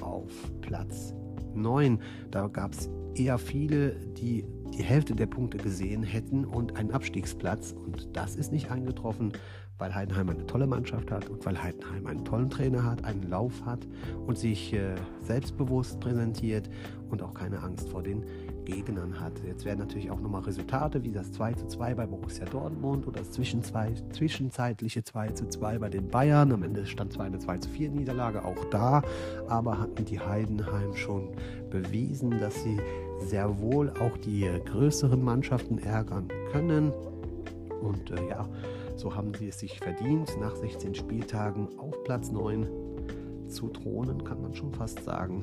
auf 0.00 0.30
Platz 0.60 1.14
9. 1.54 2.00
Da 2.30 2.48
gab 2.48 2.72
es 2.72 2.88
eher 3.14 3.38
viele, 3.38 3.90
die 3.90 4.44
die 4.76 4.82
Hälfte 4.82 5.14
der 5.14 5.26
Punkte 5.26 5.58
gesehen 5.58 6.02
hätten 6.02 6.44
und 6.44 6.76
einen 6.76 6.90
Abstiegsplatz. 6.90 7.72
Und 7.72 8.16
das 8.16 8.36
ist 8.36 8.52
nicht 8.52 8.70
eingetroffen, 8.70 9.32
weil 9.78 9.94
Heidenheim 9.94 10.28
eine 10.28 10.46
tolle 10.46 10.66
Mannschaft 10.66 11.10
hat 11.10 11.28
und 11.28 11.44
weil 11.46 11.60
Heidenheim 11.60 12.06
einen 12.06 12.24
tollen 12.24 12.50
Trainer 12.50 12.84
hat, 12.84 13.04
einen 13.04 13.28
Lauf 13.28 13.64
hat 13.64 13.86
und 14.26 14.38
sich 14.38 14.72
äh, 14.72 14.94
selbstbewusst 15.20 16.00
präsentiert 16.00 16.70
und 17.10 17.22
auch 17.22 17.34
keine 17.34 17.60
Angst 17.60 17.88
vor 17.88 18.02
den 18.02 18.24
Gegnern 18.64 19.20
hat. 19.20 19.32
Jetzt 19.44 19.64
werden 19.64 19.80
natürlich 19.80 20.10
auch 20.10 20.20
nochmal 20.20 20.42
Resultate 20.42 21.02
wie 21.04 21.12
das 21.12 21.32
2 21.32 21.54
zu 21.54 21.66
2 21.66 21.94
bei 21.94 22.06
Borussia 22.06 22.44
Dortmund 22.46 23.06
oder 23.06 23.20
das 23.20 23.30
zwischenzeitliche 23.32 25.04
2 25.04 25.28
zu 25.30 25.48
2 25.48 25.78
bei 25.78 25.88
den 25.88 26.08
Bayern. 26.08 26.52
Am 26.52 26.62
Ende 26.62 26.86
stand 26.86 27.12
zwar 27.12 27.26
eine 27.26 27.38
2 27.38 27.58
zu 27.58 27.68
4 27.68 27.90
Niederlage 27.90 28.44
auch 28.44 28.64
da, 28.70 29.02
aber 29.48 29.78
hatten 29.78 30.04
die 30.04 30.20
Heidenheim 30.20 30.94
schon 30.94 31.28
bewiesen, 31.70 32.30
dass 32.40 32.62
sie 32.62 32.78
sehr 33.20 33.60
wohl 33.60 33.90
auch 33.90 34.16
die 34.18 34.48
größeren 34.64 35.22
Mannschaften 35.22 35.78
ärgern 35.78 36.28
können. 36.52 36.92
Und 37.80 38.10
äh, 38.10 38.28
ja, 38.28 38.48
so 38.96 39.14
haben 39.14 39.32
sie 39.34 39.48
es 39.48 39.58
sich 39.58 39.78
verdient, 39.78 40.30
nach 40.40 40.56
16 40.56 40.94
Spieltagen 40.94 41.68
auf 41.78 41.94
Platz 42.04 42.30
9 42.30 42.66
zu 43.48 43.68
thronen, 43.68 44.24
kann 44.24 44.40
man 44.42 44.54
schon 44.54 44.72
fast 44.72 45.02
sagen. 45.04 45.42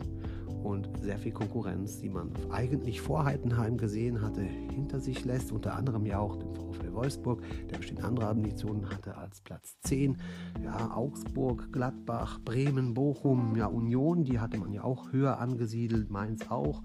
Und 0.63 0.89
sehr 1.01 1.17
viel 1.17 1.31
Konkurrenz, 1.31 1.99
die 2.01 2.10
man 2.10 2.31
eigentlich 2.51 3.01
vor 3.01 3.25
Heidenheim 3.25 3.77
gesehen 3.77 4.21
hatte, 4.21 4.41
hinter 4.41 4.99
sich 4.99 5.25
lässt. 5.25 5.51
Unter 5.51 5.75
anderem 5.75 6.05
ja 6.05 6.19
auch 6.19 6.36
den 6.36 6.53
VfL 6.53 6.93
Wolfsburg, 6.93 7.41
der 7.71 7.77
bestimmt 7.77 8.03
andere 8.03 8.27
Ambitionen 8.27 8.88
hatte 8.88 9.17
als 9.17 9.41
Platz 9.41 9.79
10. 9.81 10.17
Ja, 10.63 10.95
Augsburg, 10.95 11.73
Gladbach, 11.73 12.39
Bremen, 12.45 12.93
Bochum, 12.93 13.55
ja, 13.55 13.65
Union, 13.65 14.23
die 14.23 14.39
hatte 14.39 14.60
man 14.60 14.71
ja 14.71 14.84
auch 14.84 15.12
höher 15.12 15.39
angesiedelt, 15.39 16.12
Mainz 16.12 16.49
auch 16.49 16.84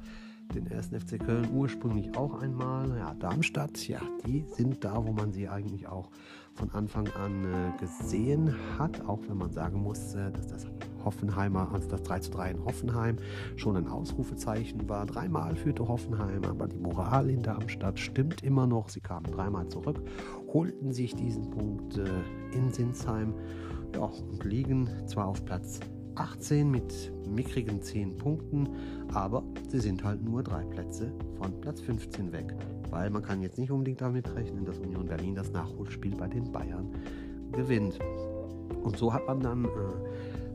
den 0.54 0.66
ersten 0.66 0.98
FC 0.98 1.18
Köln 1.18 1.48
ursprünglich 1.52 2.16
auch 2.16 2.40
einmal. 2.40 2.96
Ja, 2.96 3.14
Darmstadt, 3.14 3.88
ja, 3.88 4.00
die 4.26 4.44
sind 4.52 4.84
da, 4.84 5.04
wo 5.04 5.12
man 5.12 5.32
sie 5.32 5.48
eigentlich 5.48 5.86
auch 5.86 6.10
von 6.54 6.70
Anfang 6.70 7.08
an 7.08 7.44
äh, 7.44 7.78
gesehen 7.78 8.54
hat, 8.78 9.06
auch 9.06 9.20
wenn 9.28 9.36
man 9.36 9.52
sagen 9.52 9.82
muss, 9.82 10.14
äh, 10.14 10.30
dass 10.32 10.46
das 10.46 10.66
Hoffenheimer, 11.04 11.70
also 11.72 11.88
das 11.88 12.02
3 12.02 12.18
zu 12.20 12.30
3 12.30 12.50
in 12.52 12.64
Hoffenheim 12.64 13.16
schon 13.56 13.76
ein 13.76 13.86
Ausrufezeichen 13.86 14.88
war. 14.88 15.06
Dreimal 15.06 15.54
führte 15.54 15.86
Hoffenheim, 15.86 16.44
aber 16.44 16.66
die 16.66 16.78
Moral 16.78 17.30
in 17.30 17.42
Darmstadt 17.42 17.98
stimmt 17.98 18.42
immer 18.42 18.66
noch. 18.66 18.88
Sie 18.88 19.00
kamen 19.00 19.26
dreimal 19.30 19.68
zurück, 19.68 20.00
holten 20.52 20.92
sich 20.92 21.14
diesen 21.14 21.50
Punkt 21.50 21.98
äh, 21.98 22.08
in 22.52 22.72
Sinsheim 22.72 23.34
ja, 23.94 24.00
und 24.00 24.44
liegen 24.44 24.88
zwar 25.06 25.26
auf 25.26 25.44
Platz 25.44 25.80
18 26.16 26.70
mit 26.70 27.12
mickrigen 27.26 27.82
10 27.82 28.16
Punkten, 28.16 28.68
aber 29.12 29.42
sie 29.68 29.80
sind 29.80 30.02
halt 30.04 30.22
nur 30.22 30.42
drei 30.42 30.64
Plätze 30.64 31.12
von 31.38 31.60
Platz 31.60 31.80
15 31.80 32.32
weg, 32.32 32.54
weil 32.90 33.10
man 33.10 33.22
kann 33.22 33.42
jetzt 33.42 33.58
nicht 33.58 33.70
unbedingt 33.70 34.00
damit 34.00 34.34
rechnen, 34.34 34.64
dass 34.64 34.78
Union 34.78 35.06
Berlin 35.06 35.34
das 35.34 35.52
Nachholspiel 35.52 36.14
bei 36.16 36.28
den 36.28 36.50
Bayern 36.52 36.90
gewinnt. 37.52 37.98
Und 38.82 38.96
so 38.96 39.12
hat 39.12 39.26
man 39.26 39.40
dann 39.40 39.64
äh, 39.64 39.68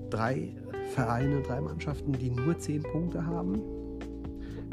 drei 0.09 0.55
Vereine, 0.93 1.41
drei 1.41 1.61
Mannschaften, 1.61 2.11
die 2.11 2.31
nur 2.31 2.57
10 2.57 2.83
Punkte 2.83 3.25
haben 3.25 3.61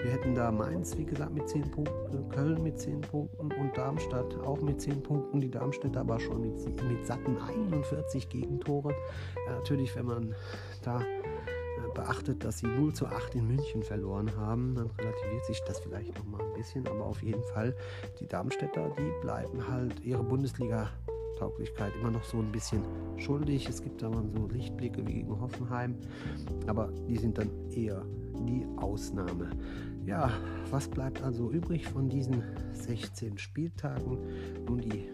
wir 0.03 0.13
hätten 0.13 0.37
da 0.37 0.53
Mainz, 0.53 0.97
wie 0.97 1.05
gesagt, 1.05 1.35
mit 1.35 1.49
10 1.49 1.73
Punkten, 1.73 2.29
Köln 2.29 2.63
mit 2.63 2.79
10 2.79 3.01
Punkten 3.01 3.51
und 3.51 3.77
Darmstadt 3.77 4.33
auch 4.45 4.61
mit 4.61 4.81
10 4.81 5.03
Punkten. 5.03 5.41
Die 5.41 5.51
Darmstädter 5.51 6.01
aber 6.01 6.21
schon 6.21 6.41
mit, 6.41 6.85
mit 6.89 7.05
satten 7.05 7.37
41 7.37 8.29
Gegentore. 8.29 8.95
Ja, 9.47 9.55
natürlich, 9.55 9.97
wenn 9.97 10.07
man 10.07 10.35
da 10.89 11.01
äh, 11.01 11.95
beachtet, 11.95 12.45
dass 12.45 12.59
sie 12.59 12.67
0 12.67 12.95
zu 12.95 13.07
8 13.07 13.35
in 13.35 13.47
München 13.47 13.83
verloren 13.83 14.35
haben, 14.37 14.75
dann 14.75 14.87
relativiert 14.87 15.45
sich 15.45 15.61
das 15.67 15.81
vielleicht 15.81 16.17
nochmal 16.17 16.41
ein 16.41 16.55
bisschen. 16.55 16.87
Aber 16.89 17.05
auf 17.05 17.23
jeden 17.23 17.43
Fall, 17.45 17.77
die 18.21 18.27
Darmstädter, 18.27 18.91
die 18.99 19.13
bleiben 19.21 19.67
halt 19.69 20.01
ihre 20.01 20.23
Bundesliga 20.23 20.91
Tauglichkeit 21.39 21.93
immer 22.01 22.11
noch 22.11 22.25
so 22.25 22.39
ein 22.39 22.51
bisschen 22.51 22.83
schuldig. 23.17 23.69
Es 23.69 23.83
gibt 23.83 24.03
da 24.03 24.11
mal 24.11 24.25
so 24.35 24.49
Lichtblicke 24.49 25.07
wie 25.07 25.15
gegen 25.15 25.41
Hoffenheim, 25.41 25.97
aber 26.67 26.91
die 27.09 27.17
sind 27.17 27.39
dann 27.39 27.51
eher 27.71 28.05
die 28.41 28.67
Ausnahme. 28.77 29.51
Ja, 30.05 30.33
was 30.71 30.89
bleibt 30.89 31.23
also 31.23 31.51
übrig 31.51 31.87
von 31.87 32.09
diesen 32.09 32.43
16 32.73 33.39
Spieltagen? 33.39 34.19
Nun, 34.67 34.81
die 34.81 35.09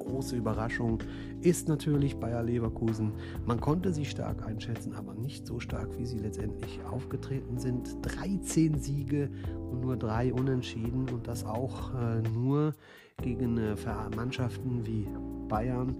große 0.00 0.36
Überraschung 0.36 0.98
ist 1.40 1.68
natürlich 1.68 2.16
Bayer 2.16 2.42
Leverkusen. 2.42 3.12
Man 3.46 3.60
konnte 3.60 3.92
sie 3.92 4.04
stark 4.04 4.44
einschätzen, 4.44 4.94
aber 4.94 5.14
nicht 5.14 5.46
so 5.46 5.60
stark, 5.60 5.88
wie 5.98 6.06
sie 6.06 6.18
letztendlich 6.18 6.80
aufgetreten 6.90 7.58
sind. 7.58 7.96
13 8.02 8.78
Siege 8.78 9.30
und 9.70 9.80
nur 9.80 9.96
drei 9.96 10.32
Unentschieden 10.32 11.08
und 11.10 11.26
das 11.26 11.44
auch 11.44 11.94
äh, 11.94 12.22
nur 12.34 12.74
gegen 13.22 13.58
äh, 13.58 13.76
Mannschaften 14.16 14.86
wie 14.86 15.06
Bayern, 15.48 15.96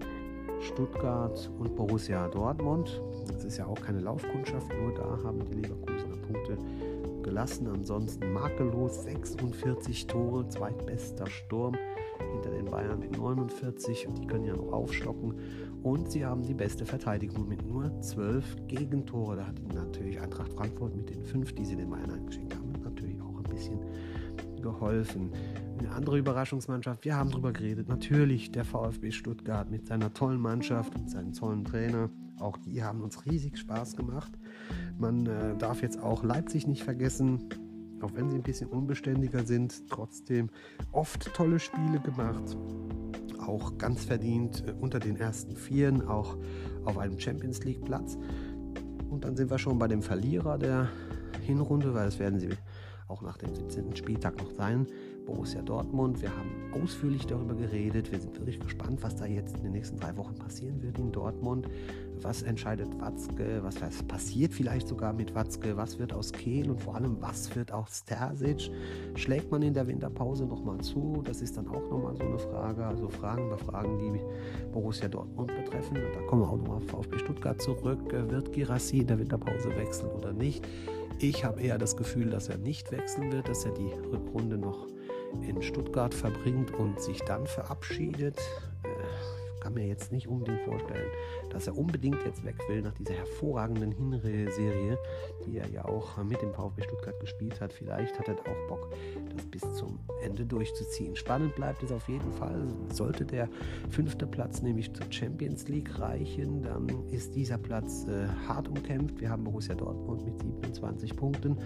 Stuttgart 0.59 1.49
und 1.57 1.75
Borussia 1.75 2.27
Dortmund. 2.27 3.01
Das 3.27 3.43
ist 3.43 3.57
ja 3.57 3.65
auch 3.65 3.79
keine 3.79 3.99
Laufkundschaft, 3.99 4.71
nur 4.79 4.93
da 4.93 5.19
haben 5.23 5.43
die 5.45 5.61
Leverkusener 5.61 6.17
Punkte 6.17 6.57
gelassen. 7.23 7.67
Ansonsten 7.67 8.31
makellos 8.33 9.03
46 9.03 10.07
Tore, 10.07 10.47
zweitbester 10.49 11.27
Sturm 11.27 11.75
hinter 12.31 12.51
den 12.51 12.65
Bayern 12.65 12.99
mit 12.99 13.17
49 13.17 14.07
und 14.07 14.19
die 14.19 14.27
können 14.27 14.45
ja 14.45 14.55
noch 14.55 14.71
aufstocken. 14.71 15.35
Und 15.83 16.11
sie 16.11 16.25
haben 16.25 16.43
die 16.43 16.53
beste 16.53 16.85
Verteidigung 16.85 17.47
mit 17.47 17.65
nur 17.65 17.99
12 18.01 18.67
Gegentore. 18.67 19.37
Da 19.37 19.47
hat 19.47 19.55
natürlich 19.73 20.19
Eintracht 20.19 20.53
Frankfurt 20.53 20.95
mit 20.95 21.09
den 21.09 21.23
5, 21.23 21.53
die 21.53 21.65
sie 21.65 21.75
den 21.75 21.89
Bayern 21.89 22.11
eingeschenkt 22.11 22.55
haben, 22.55 22.71
natürlich 22.83 23.19
auch 23.21 23.37
ein 23.37 23.43
bisschen 23.43 23.79
geholfen. 24.61 25.31
Eine 25.79 25.91
andere 25.91 26.19
Überraschungsmannschaft, 26.19 27.03
wir 27.03 27.15
haben 27.15 27.31
darüber 27.31 27.51
geredet, 27.51 27.87
natürlich 27.89 28.51
der 28.51 28.63
VfB 28.63 29.11
Stuttgart 29.11 29.69
mit 29.71 29.87
seiner 29.87 30.13
tollen 30.13 30.39
Mannschaft 30.39 30.95
und 30.95 31.09
seinem 31.09 31.33
tollen 31.33 31.65
Trainer. 31.65 32.09
Auch 32.39 32.57
die 32.57 32.83
haben 32.83 33.01
uns 33.01 33.25
riesig 33.25 33.57
Spaß 33.57 33.95
gemacht. 33.95 34.31
Man 34.97 35.25
äh, 35.25 35.57
darf 35.57 35.81
jetzt 35.81 36.01
auch 36.01 36.23
Leipzig 36.23 36.67
nicht 36.67 36.83
vergessen, 36.83 37.49
auch 38.03 38.13
wenn 38.13 38.29
sie 38.29 38.37
ein 38.37 38.43
bisschen 38.43 38.69
unbeständiger 38.69 39.43
sind, 39.45 39.89
trotzdem 39.89 40.49
oft 40.91 41.33
tolle 41.33 41.59
Spiele 41.59 41.99
gemacht. 41.99 42.57
Auch 43.39 43.77
ganz 43.77 44.05
verdient 44.05 44.63
äh, 44.67 44.73
unter 44.79 44.99
den 44.99 45.17
ersten 45.17 45.55
Vieren, 45.55 46.07
auch 46.07 46.37
auf 46.85 46.97
einem 46.97 47.19
Champions 47.19 47.63
League 47.63 47.83
Platz. 47.83 48.17
Und 49.09 49.25
dann 49.25 49.35
sind 49.35 49.49
wir 49.49 49.57
schon 49.57 49.77
bei 49.77 49.87
dem 49.87 50.01
Verlierer 50.01 50.57
der 50.57 50.89
Hinrunde, 51.41 51.93
weil 51.93 52.05
das 52.05 52.19
werden 52.19 52.39
sie 52.39 52.49
auch 53.07 53.21
nach 53.21 53.37
dem 53.37 53.53
17. 53.53 53.95
Spieltag 53.95 54.37
noch 54.37 54.51
sein. 54.51 54.87
Borussia 55.25 55.61
Dortmund. 55.61 56.21
Wir 56.21 56.29
haben 56.29 56.49
ausführlich 56.81 57.27
darüber 57.27 57.53
geredet. 57.53 58.11
Wir 58.11 58.19
sind 58.19 58.35
wirklich 58.37 58.59
gespannt, 58.59 59.03
was 59.03 59.15
da 59.17 59.25
jetzt 59.25 59.57
in 59.57 59.63
den 59.63 59.73
nächsten 59.73 59.97
drei 59.97 60.15
Wochen 60.17 60.35
passieren 60.35 60.81
wird 60.81 60.97
in 60.97 61.11
Dortmund. 61.11 61.67
Was 62.23 62.43
entscheidet 62.43 62.87
Watzke? 62.99 63.61
Was 63.63 63.75
passiert 64.03 64.53
vielleicht 64.53 64.87
sogar 64.87 65.11
mit 65.11 65.33
Watzke? 65.33 65.75
Was 65.75 65.97
wird 65.97 66.13
aus 66.13 66.31
Kehl? 66.31 66.69
Und 66.69 66.79
vor 66.79 66.95
allem, 66.95 67.17
was 67.19 67.55
wird 67.55 67.71
aus 67.71 68.05
Terzic? 68.05 68.69
Schlägt 69.15 69.51
man 69.51 69.63
in 69.63 69.73
der 69.73 69.87
Winterpause 69.87 70.45
nochmal 70.45 70.79
zu? 70.81 71.21
Das 71.25 71.41
ist 71.41 71.57
dann 71.57 71.67
auch 71.67 71.89
nochmal 71.89 72.15
so 72.15 72.23
eine 72.23 72.37
Frage. 72.37 72.85
Also 72.85 73.09
Fragen 73.09 73.47
über 73.47 73.57
Fragen, 73.57 73.97
die 73.97 74.21
Borussia 74.71 75.07
Dortmund 75.07 75.51
betreffen. 75.55 75.95
Da 75.95 76.21
kommen 76.27 76.43
wir 76.43 76.49
auch 76.49 76.57
nochmal 76.57 76.77
auf 76.77 76.87
VfB 76.87 77.17
Stuttgart 77.17 77.61
zurück. 77.61 77.99
Wird 78.11 78.53
Girassi 78.53 78.99
in 78.99 79.07
der 79.07 79.17
Winterpause 79.17 79.69
wechseln 79.75 80.11
oder 80.11 80.31
nicht? 80.31 80.67
Ich 81.19 81.43
habe 81.43 81.61
eher 81.61 81.77
das 81.77 81.97
Gefühl, 81.97 82.29
dass 82.29 82.49
er 82.49 82.57
nicht 82.57 82.91
wechseln 82.91 83.31
wird, 83.31 83.47
dass 83.49 83.65
er 83.65 83.73
die 83.73 83.91
Rückrunde 84.11 84.57
noch 84.57 84.87
in 85.47 85.61
Stuttgart 85.61 86.13
verbringt 86.13 86.71
und 86.73 86.99
sich 86.99 87.19
dann 87.21 87.47
verabschiedet. 87.47 88.37
Kann 89.61 89.75
mir 89.75 89.85
jetzt 89.85 90.11
nicht 90.11 90.27
unbedingt 90.27 90.61
vorstellen, 90.61 91.09
dass 91.51 91.67
er 91.67 91.77
unbedingt 91.77 92.17
jetzt 92.25 92.43
weg 92.43 92.55
will 92.67 92.81
nach 92.81 92.93
dieser 92.93 93.13
hervorragenden 93.13 93.91
Hinserie, 93.91 94.97
die 95.45 95.57
er 95.57 95.69
ja 95.69 95.85
auch 95.85 96.17
mit 96.23 96.41
dem 96.41 96.51
VfB 96.51 96.81
Stuttgart 96.81 97.19
gespielt 97.19 97.61
hat. 97.61 97.71
Vielleicht 97.71 98.17
hat 98.17 98.27
er 98.27 98.33
auch 98.39 98.67
Bock, 98.67 98.91
das 99.35 99.45
bis 99.45 99.61
zum 99.73 99.99
Ende 100.23 100.45
durchzuziehen. 100.45 101.15
Spannend 101.15 101.55
bleibt 101.55 101.83
es 101.83 101.91
auf 101.91 102.09
jeden 102.09 102.31
Fall. 102.33 102.67
Sollte 102.91 103.23
der 103.23 103.47
fünfte 103.89 104.25
Platz 104.25 104.63
nämlich 104.63 104.93
zur 104.93 105.05
Champions 105.11 105.67
League 105.67 105.99
reichen, 105.99 106.63
dann 106.63 106.87
ist 107.11 107.35
dieser 107.35 107.57
Platz 107.57 108.07
äh, 108.07 108.27
hart 108.47 108.67
umkämpft. 108.67 109.21
Wir 109.21 109.29
haben 109.29 109.43
Borussia 109.43 109.75
Dortmund 109.75 110.25
mit 110.25 110.39
27 110.39 111.15
Punkten. 111.15 111.57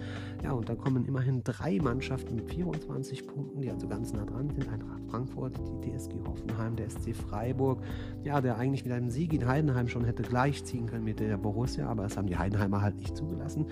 Ja, 0.44 0.52
und 0.52 0.68
dann 0.68 0.76
kommen 0.76 1.06
immerhin 1.06 1.42
drei 1.44 1.78
Mannschaften 1.78 2.36
mit 2.36 2.50
24 2.50 3.26
Punkten, 3.26 3.62
die 3.62 3.70
also 3.70 3.88
ganz 3.88 4.12
nah 4.12 4.24
dran 4.24 4.50
sind. 4.50 4.68
Eintracht 4.68 5.02
Frankfurt, 5.08 5.58
die 5.82 5.90
DSG 5.90 6.14
Hoffenheim, 6.26 6.76
der 6.76 6.90
SC 6.90 7.14
Freiburg, 7.14 7.82
ja, 8.24 8.40
der 8.40 8.56
eigentlich 8.56 8.84
mit 8.84 8.92
einem 8.92 9.10
Sieg 9.10 9.32
in 9.32 9.46
Heidenheim 9.46 9.88
schon 9.88 10.04
hätte 10.04 10.22
gleichziehen 10.22 10.86
können 10.86 11.04
mit 11.04 11.20
der 11.20 11.36
Borussia, 11.36 11.88
aber 11.88 12.04
das 12.04 12.16
haben 12.16 12.26
die 12.26 12.36
Heidenheimer 12.36 12.82
halt 12.82 12.96
nicht 12.96 13.16
zugelassen. 13.16 13.66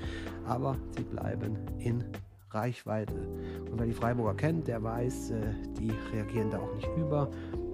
Aber 0.47 0.77
sie 0.97 1.03
bleiben 1.03 1.57
in 1.79 2.05
Reichweite. 2.51 3.15
Und 3.71 3.79
wer 3.79 3.87
die 3.87 3.93
Freiburger 3.93 4.35
kennt, 4.35 4.69
der 4.69 4.83
weiß, 4.83 5.31
äh, 5.31 5.41
die 5.79 5.93
reagieren 6.13 6.51
da 6.51 6.59
auch 6.59 6.75
nicht 6.75 6.89
über, 6.97 7.31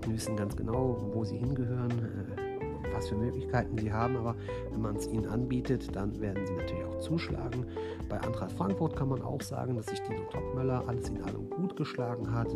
die 0.06 0.14
wissen 0.14 0.36
ganz 0.36 0.56
genau, 0.56 0.96
wo 1.12 1.24
sie 1.24 1.36
hingehören, 1.36 1.90
äh, 1.90 2.50
was 2.94 3.08
für 3.08 3.16
Möglichkeiten 3.16 3.78
sie 3.78 3.92
haben, 3.92 4.16
aber 4.16 4.34
wenn 4.72 4.80
man 4.80 4.96
es 4.96 5.06
ihnen 5.06 5.26
anbietet, 5.26 5.94
dann 5.94 6.20
werden 6.20 6.46
sie 6.46 6.54
natürlich 6.54 6.84
auch 6.84 6.98
zuschlagen. 6.98 7.66
Bei 8.08 8.20
Eintracht 8.20 8.52
Frankfurt 8.52 8.96
kann 8.96 9.08
man 9.08 9.22
auch 9.22 9.40
sagen, 9.42 9.76
dass 9.76 9.86
sich 9.86 10.00
Dino 10.02 10.22
Topmöller 10.30 10.84
alles 10.86 11.08
in 11.08 11.22
allem 11.22 11.48
gut 11.50 11.76
geschlagen 11.76 12.32
hat. 12.32 12.48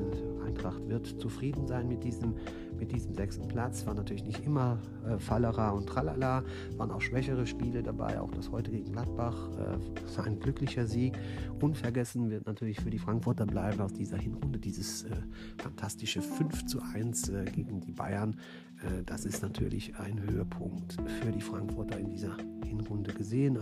Eintracht 0.45 0.89
wird 0.89 1.07
zufrieden 1.07 1.67
sein 1.67 1.89
mit 1.89 2.03
diesem 2.03 2.35
mit 2.79 2.93
diesem 2.93 3.15
sechsten 3.15 3.49
Platz. 3.49 3.87
War 3.87 3.95
natürlich 3.95 4.25
nicht 4.25 4.45
immer 4.45 4.79
äh, 5.07 5.19
Fallera 5.19 5.71
und 5.71 5.87
Tralala, 5.87 6.43
waren 6.77 6.91
auch 6.91 7.01
schwächere 7.01 7.47
Spiele 7.47 7.83
dabei, 7.83 8.21
auch 8.21 8.31
das 8.31 8.51
heute 8.51 8.71
gegen 8.71 8.93
Gladbach 8.93 9.51
äh, 9.59 10.21
ein 10.25 10.41
glücklicher 10.41 10.87
Sieg. 10.87 11.19
Unvergessen 11.61 12.31
wird 12.31 12.47
natürlich 12.47 12.81
für 12.81 12.91
die 12.91 12.99
Frankfurter 12.99 13.47
bleiben 13.47 13.81
aus 13.81 13.93
dieser 13.93 14.17
Hinrunde 14.17 14.59
dieses 14.59 15.05
äh, 15.05 15.11
fantastische 15.59 16.23
5 16.23 16.67
zu 16.67 16.81
1 16.95 17.29
äh, 17.29 17.45
gegen 17.45 17.81
die 17.81 17.93
Bayern. 17.93 18.37
Äh, 18.83 19.03
das 19.05 19.25
ist 19.25 19.43
natürlich 19.43 19.97
ein 19.99 20.21
Höhepunkt 20.21 20.97
für 21.21 21.31
die 21.31 21.41
Frankfurter 21.41 21.99
in 21.99 22.11
dieser 22.11 22.37
Hinrunde 22.65 23.13
gesehen, 23.13 23.59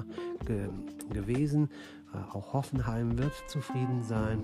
ge 0.47 0.69
gewesen. 1.13 1.69
Äh, 2.15 2.19
auch 2.33 2.53
Hoffenheim 2.53 3.19
wird 3.19 3.33
zufrieden 3.49 4.03
sein. 4.03 4.43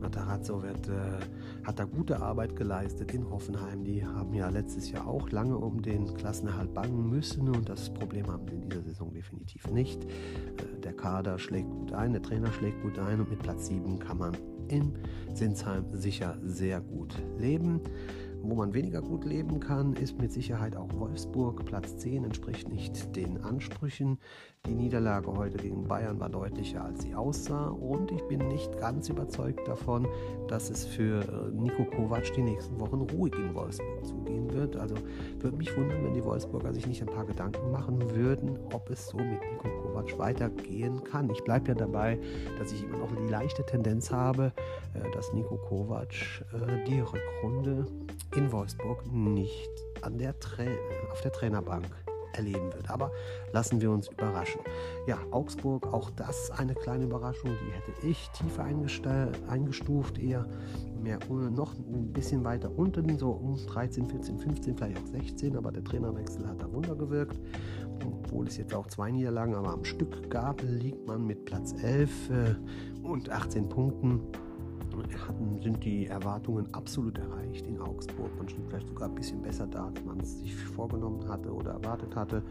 Matarazzo 0.00 0.62
wird, 0.62 0.88
äh, 0.88 1.64
hat 1.64 1.78
da 1.78 1.84
gute 1.84 2.20
Arbeit 2.20 2.56
geleistet 2.56 3.12
in 3.14 3.28
Hoffenheim. 3.28 3.84
Die 3.84 4.04
haben 4.04 4.34
ja 4.34 4.48
letztes 4.48 4.90
Jahr 4.90 5.06
auch 5.06 5.30
lange 5.30 5.56
um 5.56 5.82
den 5.82 6.14
Klassenerhalt 6.14 6.74
bangen 6.74 7.08
müssen 7.08 7.48
und 7.48 7.68
das 7.68 7.92
Problem 7.92 8.26
haben 8.30 8.46
sie 8.48 8.54
in 8.54 8.68
dieser 8.68 8.82
Saison 8.82 9.12
definitiv 9.12 9.66
nicht. 9.70 10.04
Äh, 10.04 10.80
der 10.82 10.92
Kader 10.92 11.38
schlägt 11.38 11.70
gut 11.70 11.92
ein, 11.92 12.12
der 12.12 12.22
Trainer 12.22 12.52
schlägt 12.52 12.82
gut 12.82 12.98
ein 12.98 13.20
und 13.20 13.30
mit 13.30 13.40
Platz 13.40 13.66
7 13.66 13.98
kann 13.98 14.18
man 14.18 14.36
in 14.68 14.98
Sinsheim 15.34 15.84
sicher 15.92 16.36
sehr 16.42 16.80
gut 16.80 17.14
leben. 17.38 17.80
Wo 18.48 18.54
man 18.54 18.74
weniger 18.74 19.02
gut 19.02 19.24
leben 19.24 19.58
kann, 19.58 19.94
ist 19.94 20.20
mit 20.20 20.32
Sicherheit 20.32 20.76
auch 20.76 20.88
Wolfsburg. 20.92 21.64
Platz 21.64 21.96
10 21.96 22.22
entspricht 22.22 22.68
nicht 22.68 23.16
den 23.16 23.42
Ansprüchen. 23.42 24.18
Die 24.66 24.74
Niederlage 24.74 25.32
heute 25.36 25.58
gegen 25.58 25.88
Bayern 25.88 26.20
war 26.20 26.28
deutlicher, 26.28 26.84
als 26.84 27.02
sie 27.02 27.14
aussah. 27.14 27.68
Und 27.68 28.12
ich 28.12 28.22
bin 28.28 28.46
nicht 28.46 28.78
ganz 28.78 29.08
überzeugt 29.08 29.66
davon, 29.66 30.06
dass 30.46 30.70
es 30.70 30.84
für 30.84 31.22
äh, 31.22 31.50
Nico 31.52 31.84
Kovac 31.84 32.32
die 32.34 32.42
nächsten 32.42 32.78
Wochen 32.78 33.00
ruhig 33.00 33.34
in 33.34 33.52
Wolfsburg 33.52 34.06
zugehen 34.06 34.52
wird. 34.52 34.76
Also 34.76 34.94
würde 35.40 35.56
mich 35.56 35.76
wundern, 35.76 36.04
wenn 36.04 36.14
die 36.14 36.24
Wolfsburger 36.24 36.72
sich 36.72 36.86
nicht 36.86 37.02
ein 37.02 37.08
paar 37.08 37.26
Gedanken 37.26 37.72
machen 37.72 38.00
würden, 38.14 38.58
ob 38.72 38.88
es 38.90 39.08
so 39.08 39.18
mit 39.18 39.40
Nico 39.40 39.68
Kovac 39.82 40.18
weitergehen 40.18 41.02
kann. 41.02 41.30
Ich 41.30 41.42
bleibe 41.42 41.68
ja 41.68 41.74
dabei, 41.74 42.18
dass 42.60 42.70
ich 42.70 42.84
immer 42.84 42.98
noch 42.98 43.14
die 43.16 43.30
leichte 43.30 43.64
Tendenz 43.66 44.12
habe, 44.12 44.52
äh, 44.94 45.10
dass 45.12 45.32
Nico 45.32 45.56
Kovac 45.56 46.12
äh, 46.52 46.84
die 46.84 47.00
Rückrunde 47.00 47.86
in 48.36 48.52
Wolfsburg 48.52 49.06
nicht 49.10 49.70
an 50.02 50.18
der 50.18 50.34
auf 51.10 51.20
der 51.22 51.32
Trainerbank 51.32 51.86
erleben 52.34 52.72
wird. 52.74 52.90
Aber 52.90 53.10
lassen 53.52 53.80
wir 53.80 53.90
uns 53.90 54.08
überraschen. 54.08 54.60
Ja, 55.06 55.18
Augsburg, 55.30 55.86
auch 55.92 56.10
das 56.10 56.50
eine 56.50 56.74
kleine 56.74 57.04
Überraschung, 57.04 57.50
die 57.50 57.72
hätte 57.72 58.06
ich 58.06 58.28
tiefer 58.30 58.64
eingestuft, 58.64 60.18
eher 60.18 60.46
mehr 61.02 61.18
noch 61.30 61.74
ein 61.74 62.12
bisschen 62.12 62.44
weiter 62.44 62.70
unten, 62.76 63.18
so 63.18 63.30
um 63.30 63.56
13, 63.56 64.06
14, 64.06 64.38
15, 64.38 64.76
vielleicht 64.76 64.98
auch 64.98 65.06
16, 65.06 65.56
aber 65.56 65.72
der 65.72 65.84
Trainerwechsel 65.84 66.46
hat 66.46 66.60
da 66.60 66.70
Wunder 66.70 66.94
gewirkt. 66.94 67.40
Obwohl 68.04 68.46
es 68.46 68.58
jetzt 68.58 68.74
auch 68.74 68.86
zwei 68.88 69.10
Niederlagen 69.10 69.54
aber 69.54 69.72
am 69.72 69.84
Stück 69.84 70.28
gab, 70.28 70.60
liegt 70.62 71.06
man 71.06 71.26
mit 71.26 71.44
Platz 71.46 71.74
11 71.82 72.30
äh, 72.30 72.54
und 73.02 73.30
18 73.30 73.68
Punkten 73.68 74.20
hatten, 75.04 75.60
sind 75.62 75.84
die 75.84 76.06
Erwartungen 76.06 76.72
absolut 76.72 77.18
erreicht 77.18 77.66
in 77.66 77.80
Augsburg. 77.80 78.30
Man 78.36 78.48
steht 78.48 78.64
vielleicht 78.68 78.88
sogar 78.88 79.08
ein 79.08 79.14
bisschen 79.14 79.42
besser 79.42 79.66
da, 79.66 79.86
als 79.86 80.04
man 80.04 80.20
es 80.20 80.38
sich 80.38 80.54
vorgenommen 80.54 81.28
hatte 81.28 81.52
oder 81.52 81.72
erwartet 81.72 82.14
hatte. 82.14 82.42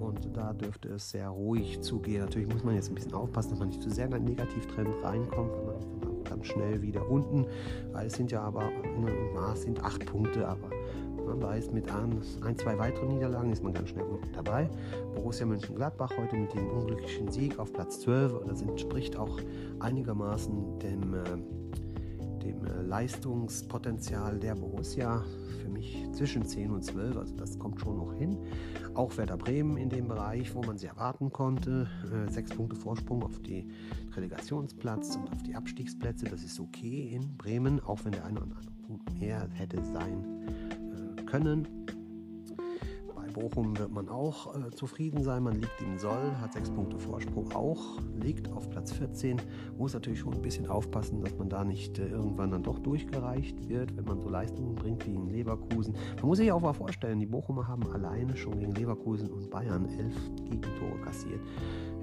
Und 0.00 0.28
da 0.34 0.52
dürfte 0.52 0.88
es 0.90 1.10
sehr 1.10 1.28
ruhig 1.28 1.80
zugehen. 1.80 2.20
Natürlich 2.20 2.48
muss 2.48 2.64
man 2.64 2.74
jetzt 2.74 2.88
ein 2.90 2.94
bisschen 2.94 3.14
aufpassen, 3.14 3.50
dass 3.50 3.58
man 3.58 3.68
nicht 3.68 3.82
zu 3.82 3.90
sehr 3.90 4.06
in 4.06 4.14
einen 4.14 4.24
Negativtrend 4.24 4.94
reinkommt, 5.02 5.50
weil 5.52 5.64
man 5.64 5.76
ist 5.76 5.88
dann 6.00 6.10
auch 6.10 6.24
ganz 6.24 6.46
schnell 6.46 6.82
wieder 6.82 7.08
unten. 7.10 7.46
Weil 7.92 8.06
es 8.06 8.14
sind 8.14 8.30
ja 8.30 8.42
aber, 8.42 8.62
ne, 8.62 9.10
es 9.52 9.62
sind 9.62 9.82
acht 9.82 10.06
Punkte, 10.06 10.46
aber 10.46 10.70
man 11.28 11.42
weiß, 11.42 11.72
mit 11.72 11.90
ein, 11.92 12.20
ein, 12.42 12.56
zwei 12.56 12.78
weiteren 12.78 13.08
Niederlagen 13.08 13.52
ist 13.52 13.62
man 13.62 13.72
ganz 13.72 13.90
schnell 13.90 14.04
unten 14.04 14.32
dabei. 14.32 14.68
Borussia 15.14 15.46
Mönchengladbach 15.46 16.16
heute 16.16 16.36
mit 16.36 16.54
dem 16.54 16.68
unglücklichen 16.70 17.30
Sieg 17.30 17.58
auf 17.58 17.72
Platz 17.72 18.00
12. 18.00 18.46
Das 18.48 18.62
entspricht 18.62 19.16
auch 19.16 19.38
einigermaßen 19.78 20.78
dem 20.78 21.14
äh, 21.14 21.67
äh, 22.64 22.82
Leistungspotenzial 22.82 24.38
der 24.38 24.54
Borussia 24.54 25.24
für 25.60 25.68
mich 25.68 26.06
zwischen 26.12 26.44
10 26.44 26.70
und 26.70 26.82
12, 26.82 27.16
also 27.16 27.36
das 27.36 27.58
kommt 27.58 27.80
schon 27.80 27.96
noch 27.96 28.12
hin. 28.14 28.38
Auch 28.94 29.16
Werder 29.16 29.36
Bremen 29.36 29.76
in 29.76 29.88
dem 29.88 30.08
Bereich, 30.08 30.54
wo 30.54 30.62
man 30.62 30.78
sie 30.78 30.86
erwarten 30.86 31.30
konnte. 31.30 31.88
Äh, 32.12 32.30
sechs 32.30 32.50
Punkte 32.50 32.76
Vorsprung 32.76 33.22
auf 33.22 33.40
die 33.40 33.68
Relegationsplatz 34.16 35.16
und 35.16 35.30
auf 35.32 35.42
die 35.42 35.54
Abstiegsplätze, 35.54 36.26
das 36.26 36.42
ist 36.42 36.58
okay 36.58 37.10
in 37.12 37.36
Bremen, 37.36 37.80
auch 37.80 38.04
wenn 38.04 38.12
der 38.12 38.24
eine 38.24 38.38
oder 38.40 38.44
andere 38.44 38.60
Punkt 38.86 39.18
mehr 39.18 39.48
hätte 39.52 39.84
sein 39.84 40.24
äh, 41.18 41.22
können. 41.22 41.77
Bochum 43.38 43.78
wird 43.78 43.92
man 43.92 44.08
auch 44.08 44.54
äh, 44.54 44.70
zufrieden 44.70 45.22
sein. 45.22 45.42
Man 45.44 45.54
liegt 45.54 45.80
im 45.80 45.98
Soll, 45.98 46.32
hat 46.40 46.52
sechs 46.52 46.70
Punkte 46.70 46.98
Vorsprung 46.98 47.52
auch, 47.54 48.00
liegt 48.20 48.50
auf 48.52 48.68
Platz 48.68 48.92
14. 48.92 49.40
Muss 49.78 49.94
natürlich 49.94 50.20
schon 50.20 50.34
ein 50.34 50.42
bisschen 50.42 50.66
aufpassen, 50.66 51.20
dass 51.22 51.36
man 51.36 51.48
da 51.48 51.64
nicht 51.64 51.98
äh, 51.98 52.08
irgendwann 52.08 52.50
dann 52.50 52.62
doch 52.62 52.78
durchgereicht 52.80 53.68
wird, 53.68 53.96
wenn 53.96 54.04
man 54.04 54.20
so 54.20 54.28
Leistungen 54.28 54.74
bringt 54.74 55.06
wie 55.06 55.14
in 55.14 55.28
Leverkusen. 55.28 55.94
Man 56.16 56.26
muss 56.26 56.38
sich 56.38 56.50
auch 56.50 56.60
mal 56.60 56.72
vorstellen, 56.72 57.20
die 57.20 57.26
Bochumer 57.26 57.68
haben 57.68 57.86
alleine 57.92 58.36
schon 58.36 58.58
gegen 58.58 58.74
Leverkusen 58.74 59.30
und 59.30 59.50
Bayern 59.50 59.86
elf 59.86 60.16
Gegentore 60.48 60.98
kassiert. 61.04 61.40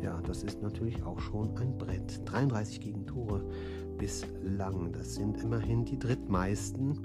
Ja, 0.01 0.21
das 0.21 0.43
ist 0.43 0.61
natürlich 0.61 1.03
auch 1.03 1.19
schon 1.19 1.57
ein 1.57 1.77
Brett. 1.77 2.21
33 2.25 2.79
Gegentore 2.79 3.43
bislang. 3.97 4.91
Das 4.91 5.15
sind 5.15 5.41
immerhin 5.41 5.85
die 5.85 5.97
drittmeisten 5.97 6.99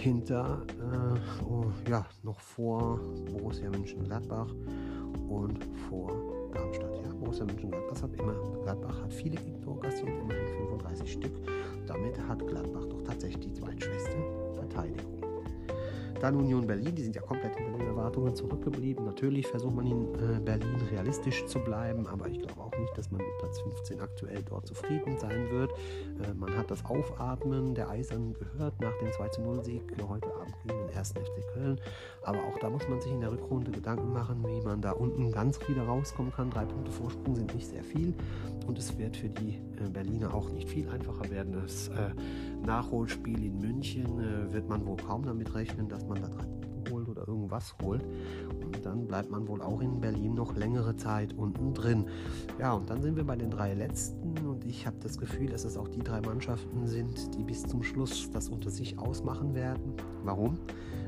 hinter, 0.00 0.62
äh, 0.78 1.44
oh, 1.44 1.66
ja, 1.88 2.06
noch 2.22 2.40
vor 2.40 3.00
Borussia 3.32 3.70
Mönchengladbach 3.70 4.48
und 5.28 5.58
vor 5.88 6.10
Darmstadt. 6.52 6.96
Ja, 7.04 7.12
Borussia 7.14 7.44
Mönchengladbach 7.44 8.02
hat 8.02 8.14
immer, 8.14 8.34
Gladbach 8.62 9.02
hat 9.02 9.12
viele 9.12 9.36
Gegentore 9.36 9.80
kassiert, 9.80 10.08
immerhin 10.08 10.48
35 10.68 11.12
Stück. 11.12 11.32
Damit 11.86 12.18
hat 12.28 12.46
Gladbach 12.46 12.86
doch 12.86 13.02
tatsächlich 13.02 13.46
die 13.46 13.52
zweitschwächste 13.52 14.16
Verteidigung. 14.54 15.25
Dann 16.20 16.36
Union 16.36 16.66
Berlin, 16.66 16.94
die 16.94 17.02
sind 17.02 17.14
ja 17.14 17.22
komplett 17.22 17.56
hinter 17.56 17.78
den 17.78 17.86
Erwartungen 17.86 18.34
zurückgeblieben. 18.34 19.04
Natürlich 19.04 19.46
versucht 19.46 19.74
man 19.74 19.86
in 19.86 20.44
Berlin 20.44 20.76
realistisch 20.90 21.44
zu 21.46 21.58
bleiben, 21.58 22.06
aber 22.06 22.26
ich 22.26 22.40
glaube 22.40 22.60
auch 22.60 22.76
nicht, 22.78 22.96
dass 22.96 23.10
man 23.10 23.20
mit 23.20 23.38
Platz 23.38 23.60
15 23.60 24.00
aktuell 24.00 24.42
dort 24.48 24.66
zufrieden 24.66 25.18
sein 25.18 25.50
wird. 25.50 25.72
Man 26.34 26.56
hat 26.56 26.70
das 26.70 26.84
Aufatmen 26.84 27.74
der 27.74 27.90
Eisern 27.90 28.34
gehört 28.34 28.80
nach 28.80 28.96
dem 28.98 29.08
2-0-Sieg 29.08 29.82
heute 30.08 30.34
Abend 30.34 30.54
gegen 30.66 30.85
1. 30.96 31.10
FC 31.10 31.46
Köln. 31.52 31.80
Aber 32.22 32.38
auch 32.38 32.58
da 32.58 32.70
muss 32.70 32.88
man 32.88 33.00
sich 33.00 33.12
in 33.12 33.20
der 33.20 33.32
Rückrunde 33.32 33.70
Gedanken 33.70 34.12
machen, 34.12 34.44
wie 34.46 34.60
man 34.62 34.80
da 34.80 34.92
unten 34.92 35.30
ganz 35.32 35.58
wieder 35.68 35.82
rauskommen 35.82 36.32
kann. 36.32 36.50
Drei 36.50 36.64
Punkte 36.64 36.90
Vorsprung 36.90 37.34
sind 37.34 37.54
nicht 37.54 37.66
sehr 37.68 37.84
viel 37.84 38.14
und 38.66 38.78
es 38.78 38.96
wird 38.98 39.16
für 39.16 39.28
die 39.28 39.60
äh, 39.78 39.88
Berliner 39.88 40.34
auch 40.34 40.50
nicht 40.50 40.68
viel 40.68 40.88
einfacher 40.88 41.30
werden. 41.30 41.52
Das 41.52 41.88
äh, 41.88 42.10
Nachholspiel 42.64 43.44
in 43.44 43.58
München 43.58 44.20
äh, 44.20 44.52
wird 44.52 44.68
man 44.68 44.84
wohl 44.86 44.96
kaum 44.96 45.24
damit 45.24 45.54
rechnen, 45.54 45.88
dass 45.88 46.04
man 46.06 46.20
da 46.20 46.28
drei 46.28 46.55
irgendwas 47.56 47.74
holt. 47.82 48.04
Und 48.64 48.84
dann 48.84 49.06
bleibt 49.06 49.30
man 49.30 49.46
wohl 49.48 49.62
auch 49.62 49.80
in 49.80 50.00
Berlin 50.00 50.34
noch 50.34 50.56
längere 50.56 50.96
Zeit 50.96 51.32
unten 51.32 51.74
drin. 51.74 52.06
Ja, 52.58 52.72
und 52.72 52.90
dann 52.90 53.02
sind 53.02 53.16
wir 53.16 53.24
bei 53.24 53.36
den 53.36 53.50
drei 53.50 53.74
letzten 53.74 54.36
und 54.46 54.64
ich 54.64 54.86
habe 54.86 54.96
das 55.02 55.18
Gefühl, 55.18 55.48
dass 55.48 55.64
es 55.64 55.76
auch 55.76 55.88
die 55.88 56.00
drei 56.00 56.20
Mannschaften 56.20 56.86
sind, 56.86 57.34
die 57.36 57.44
bis 57.44 57.62
zum 57.62 57.82
Schluss 57.82 58.30
das 58.30 58.48
unter 58.48 58.70
sich 58.70 58.98
ausmachen 58.98 59.54
werden. 59.54 59.94
Warum? 60.24 60.58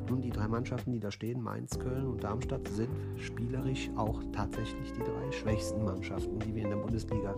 Nun, 0.08 0.22
die 0.22 0.30
drei 0.30 0.48
Mannschaften, 0.48 0.92
die 0.92 1.00
da 1.00 1.10
stehen, 1.10 1.42
Mainz, 1.42 1.78
Köln 1.78 2.06
und 2.06 2.24
Darmstadt, 2.24 2.66
sind 2.68 2.88
spielerisch 3.16 3.90
auch 3.96 4.22
tatsächlich 4.32 4.92
die 4.92 5.00
drei 5.00 5.32
schwächsten 5.32 5.84
Mannschaften, 5.84 6.38
die 6.38 6.54
wir 6.54 6.62
in 6.62 6.70
der 6.70 6.76
Bundesliga 6.76 7.34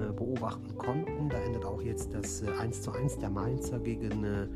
äh, 0.00 0.12
beobachten 0.12 0.78
konnten. 0.78 1.28
Da 1.28 1.36
endet 1.38 1.66
auch 1.66 1.82
jetzt 1.82 2.14
das 2.14 2.40
äh, 2.40 2.46
1:1 2.46 3.20
der 3.20 3.28
Mainzer 3.28 3.78
gegen 3.80 4.24
äh, 4.24 4.46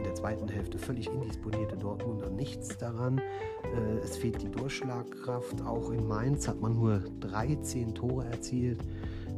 in 0.00 0.04
der 0.04 0.14
zweiten 0.14 0.48
Hälfte 0.48 0.78
völlig 0.78 1.08
indisponierte 1.08 1.76
Dortmunder 1.76 2.30
nichts 2.30 2.78
daran. 2.78 3.18
Äh, 3.18 3.98
es 4.02 4.16
fehlt 4.16 4.40
die 4.40 4.50
Durchschlagkraft. 4.50 5.60
Auch 5.60 5.90
in 5.90 6.08
Mainz 6.08 6.48
hat 6.48 6.58
man 6.58 6.74
nur 6.74 7.00
13 7.20 7.94
Tore 7.94 8.24
erzielt. 8.24 8.80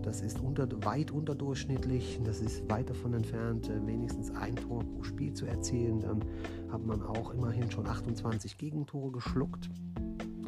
Das 0.03 0.21
ist 0.21 0.41
unter, 0.41 0.69
weit 0.85 1.11
unterdurchschnittlich. 1.11 2.21
Das 2.23 2.41
ist 2.41 2.71
weit 2.71 2.91
davon 2.91 3.15
entfernt, 3.15 3.69
äh, 3.69 3.85
wenigstens 3.85 4.31
ein 4.31 4.55
Tor 4.55 4.85
pro 4.85 5.03
Spiel 5.03 5.35
zu 5.35 5.47
erzielen. 5.47 5.99
Dann 5.99 6.25
hat 6.71 6.87
man 6.87 7.03
auch 7.03 7.35
immerhin 7.35 7.69
schon 7.69 7.89
28 7.89 8.57
Gegentore 8.57 9.11
geschluckt. 9.11 9.69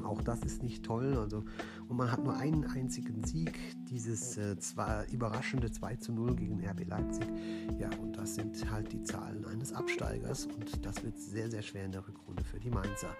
Auch 0.04 0.22
das 0.22 0.44
ist 0.44 0.62
nicht 0.62 0.84
toll. 0.84 1.16
Also, 1.18 1.42
und 1.88 1.96
man 1.96 2.12
hat 2.12 2.22
nur 2.22 2.36
einen 2.36 2.64
einzigen 2.64 3.24
Sieg, 3.24 3.58
dieses 3.94 4.36
äh, 4.36 4.58
zwar 4.58 5.06
überraschende 5.12 5.70
2 5.70 5.96
zu 5.96 6.12
0 6.12 6.34
gegen 6.34 6.66
RB 6.66 6.84
Leipzig. 6.88 7.26
Ja, 7.78 7.88
und 8.02 8.16
das 8.16 8.34
sind 8.34 8.68
halt 8.70 8.92
die 8.92 9.02
Zahlen 9.04 9.44
eines 9.46 9.72
Absteigers 9.72 10.46
und 10.46 10.84
das 10.84 11.04
wird 11.04 11.16
sehr, 11.16 11.48
sehr 11.48 11.62
schwer 11.62 11.84
in 11.84 11.92
der 11.92 12.06
Rückrunde 12.06 12.42
für 12.42 12.58
die 12.58 12.70
Mainzer. 12.70 13.14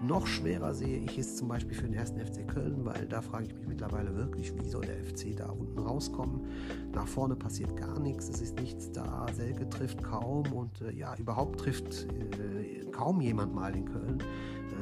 Noch 0.00 0.28
schwerer 0.28 0.72
sehe 0.72 0.98
ich 0.98 1.18
es 1.18 1.36
zum 1.36 1.48
Beispiel 1.48 1.76
für 1.76 1.82
den 1.82 1.94
ersten 1.94 2.20
FC 2.20 2.46
Köln, 2.46 2.84
weil 2.84 3.06
da 3.08 3.22
frage 3.22 3.46
ich 3.46 3.54
mich 3.54 3.66
mittlerweile 3.66 4.14
wirklich, 4.14 4.54
wie 4.56 4.68
soll 4.68 4.86
der 4.86 5.04
FC 5.04 5.36
da 5.36 5.50
unten 5.50 5.80
rauskommen? 5.80 6.46
Nach 6.92 7.08
vorne 7.08 7.34
passiert 7.34 7.76
gar 7.76 7.98
nichts, 7.98 8.28
es 8.28 8.40
ist 8.40 8.60
nichts 8.60 8.92
da, 8.92 9.26
Selke 9.34 9.68
trifft 9.68 10.00
kaum 10.04 10.52
und 10.52 10.80
äh, 10.82 10.92
ja, 10.92 11.16
überhaupt 11.16 11.58
trifft 11.58 12.06
äh, 12.06 12.84
kaum 12.92 13.20
jemand 13.20 13.52
mal 13.52 13.74
in 13.74 13.84
Köln 13.84 14.22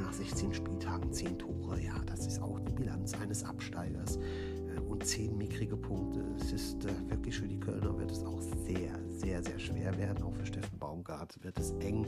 nach 0.02 0.12
16 0.12 0.54
Spieltagen 0.54 1.12
10 1.12 1.38
Tore. 1.38 1.80
Ja, 1.80 1.94
das 2.06 2.26
ist 2.26 2.40
auch 2.40 2.60
die 2.60 2.72
Bilanz 2.72 3.14
eines 3.14 3.44
Absteigers. 3.44 4.18
Und 4.98 5.06
10 5.06 5.38
mickrige 5.38 5.76
Punkte. 5.76 6.24
Es 6.40 6.52
ist 6.52 6.84
äh, 6.84 6.88
wirklich 7.08 7.38
für 7.38 7.46
die 7.46 7.60
Kölner 7.60 7.96
wird 7.96 8.10
es 8.10 8.24
auch 8.24 8.40
sehr, 8.40 8.90
sehr, 9.06 9.40
sehr 9.44 9.56
schwer 9.60 9.96
werden. 9.96 10.24
Auch 10.24 10.34
für 10.34 10.44
Steffen 10.44 10.76
Baumgart 10.76 11.38
wird 11.44 11.56
es 11.56 11.70
eng. 11.78 12.04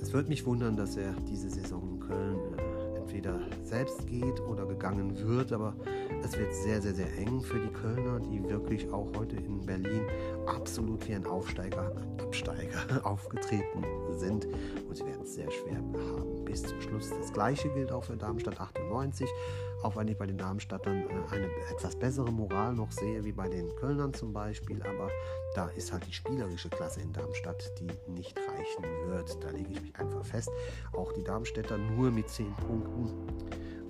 Es 0.00 0.10
wird 0.14 0.30
mich 0.30 0.46
wundern, 0.46 0.74
dass 0.74 0.96
er 0.96 1.12
diese 1.28 1.50
Saison 1.50 1.86
in 1.86 2.00
Köln 2.00 2.38
äh, 2.56 2.96
entweder 2.96 3.38
selbst 3.62 4.06
geht 4.06 4.40
oder 4.40 4.64
gegangen 4.64 5.14
wird. 5.18 5.52
Aber 5.52 5.76
es 6.22 6.38
wird 6.38 6.54
sehr, 6.54 6.80
sehr, 6.80 6.94
sehr 6.94 7.14
eng 7.18 7.42
für 7.42 7.60
die 7.60 7.68
Kölner, 7.68 8.20
die 8.20 8.42
wirklich 8.48 8.90
auch 8.90 9.12
heute 9.18 9.36
in 9.36 9.60
Berlin 9.60 10.06
absolut 10.46 11.06
wie 11.08 11.14
ein 11.14 11.26
Aufsteiger, 11.26 11.92
Absteiger 12.18 12.78
aufgetreten 13.04 13.84
sind. 14.10 14.46
Und 14.88 14.96
sie 14.96 15.04
werden 15.04 15.22
es 15.22 15.34
sehr 15.34 15.50
schwer 15.50 15.76
haben 15.76 16.44
bis 16.44 16.62
zum 16.62 16.80
Schluss. 16.80 17.10
Das 17.10 17.32
gleiche 17.32 17.68
gilt 17.70 17.90
auch 17.90 18.04
für 18.04 18.16
Darmstadt 18.16 18.60
98. 18.60 19.28
Auch 19.82 19.96
wenn 19.96 20.08
ich 20.08 20.16
bei 20.16 20.26
den 20.26 20.38
Darmstadtern 20.38 21.02
äh, 21.02 21.34
eine 21.34 21.48
etwas 21.70 21.96
bessere 21.96 22.30
Moral 22.30 22.74
noch 22.74 22.92
sehe, 22.92 23.24
wie 23.24 23.32
bei 23.32 23.48
den 23.48 23.74
Kölnern 23.76 24.14
zum 24.14 24.32
Beispiel. 24.32 24.80
Aber 24.82 25.10
da 25.54 25.68
ist 25.68 25.92
halt 25.92 26.06
die 26.06 26.12
spielerische 26.12 26.68
Klasse 26.68 27.00
in 27.00 27.12
Darmstadt, 27.12 27.72
die 27.80 27.88
nicht 28.10 28.38
reichen 28.38 28.84
wird. 29.08 29.42
Da 29.42 29.50
lege 29.50 29.72
ich 29.72 29.82
mich 29.82 29.96
einfach 29.96 30.24
fest. 30.24 30.50
Auch 30.92 31.12
die 31.12 31.24
Darmstädter 31.24 31.76
nur 31.76 32.10
mit 32.10 32.28
10 32.28 32.54
Punkten 32.54 33.10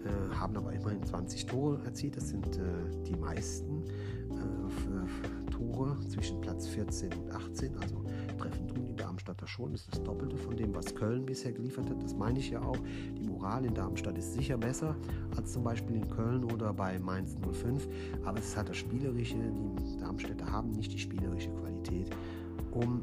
äh, 0.04 0.34
haben 0.34 0.56
aber 0.56 0.72
immerhin 0.72 1.04
20 1.04 1.46
Tore 1.46 1.80
erzielt. 1.84 2.16
Das 2.16 2.28
sind 2.28 2.56
äh, 2.56 2.60
die 3.06 3.16
meisten 3.16 3.84
äh, 4.30 5.43
Tore 5.72 5.96
zwischen 6.09 6.40
Platz 6.40 6.66
14 6.68 7.12
und 7.12 7.33
18. 7.33 7.77
Also 7.79 8.05
treffen 8.38 8.68
tun 8.68 8.85
die 8.85 8.96
Darmstadter 8.96 9.46
schon. 9.46 9.72
Das 9.72 9.83
ist 9.83 9.92
das 9.92 10.03
Doppelte 10.03 10.37
von 10.37 10.57
dem, 10.57 10.74
was 10.74 10.94
Köln 10.94 11.24
bisher 11.24 11.53
geliefert 11.53 11.88
hat. 11.88 12.03
Das 12.03 12.14
meine 12.14 12.38
ich 12.38 12.50
ja 12.50 12.62
auch. 12.62 12.79
Die 13.16 13.22
Moral 13.22 13.64
in 13.64 13.74
Darmstadt 13.74 14.18
ist 14.18 14.35
sicher 14.35 14.57
besser 14.57 14.96
als 15.37 15.53
zum 15.53 15.64
Beispiel 15.64 15.96
in 15.96 16.09
Köln 16.09 16.44
oder 16.44 16.72
bei 16.72 16.98
Mainz 16.98 17.37
05. 17.53 17.88
Aber 18.24 18.38
es 18.38 18.57
halt 18.57 18.68
das 18.68 18.77
Spielerische. 18.77 19.37
Die 19.37 19.98
Darmstädter 19.98 20.50
haben 20.50 20.70
nicht 20.72 20.92
die 20.92 20.98
spielerische 20.98 21.50
Qualität, 21.50 22.11
um 22.72 23.03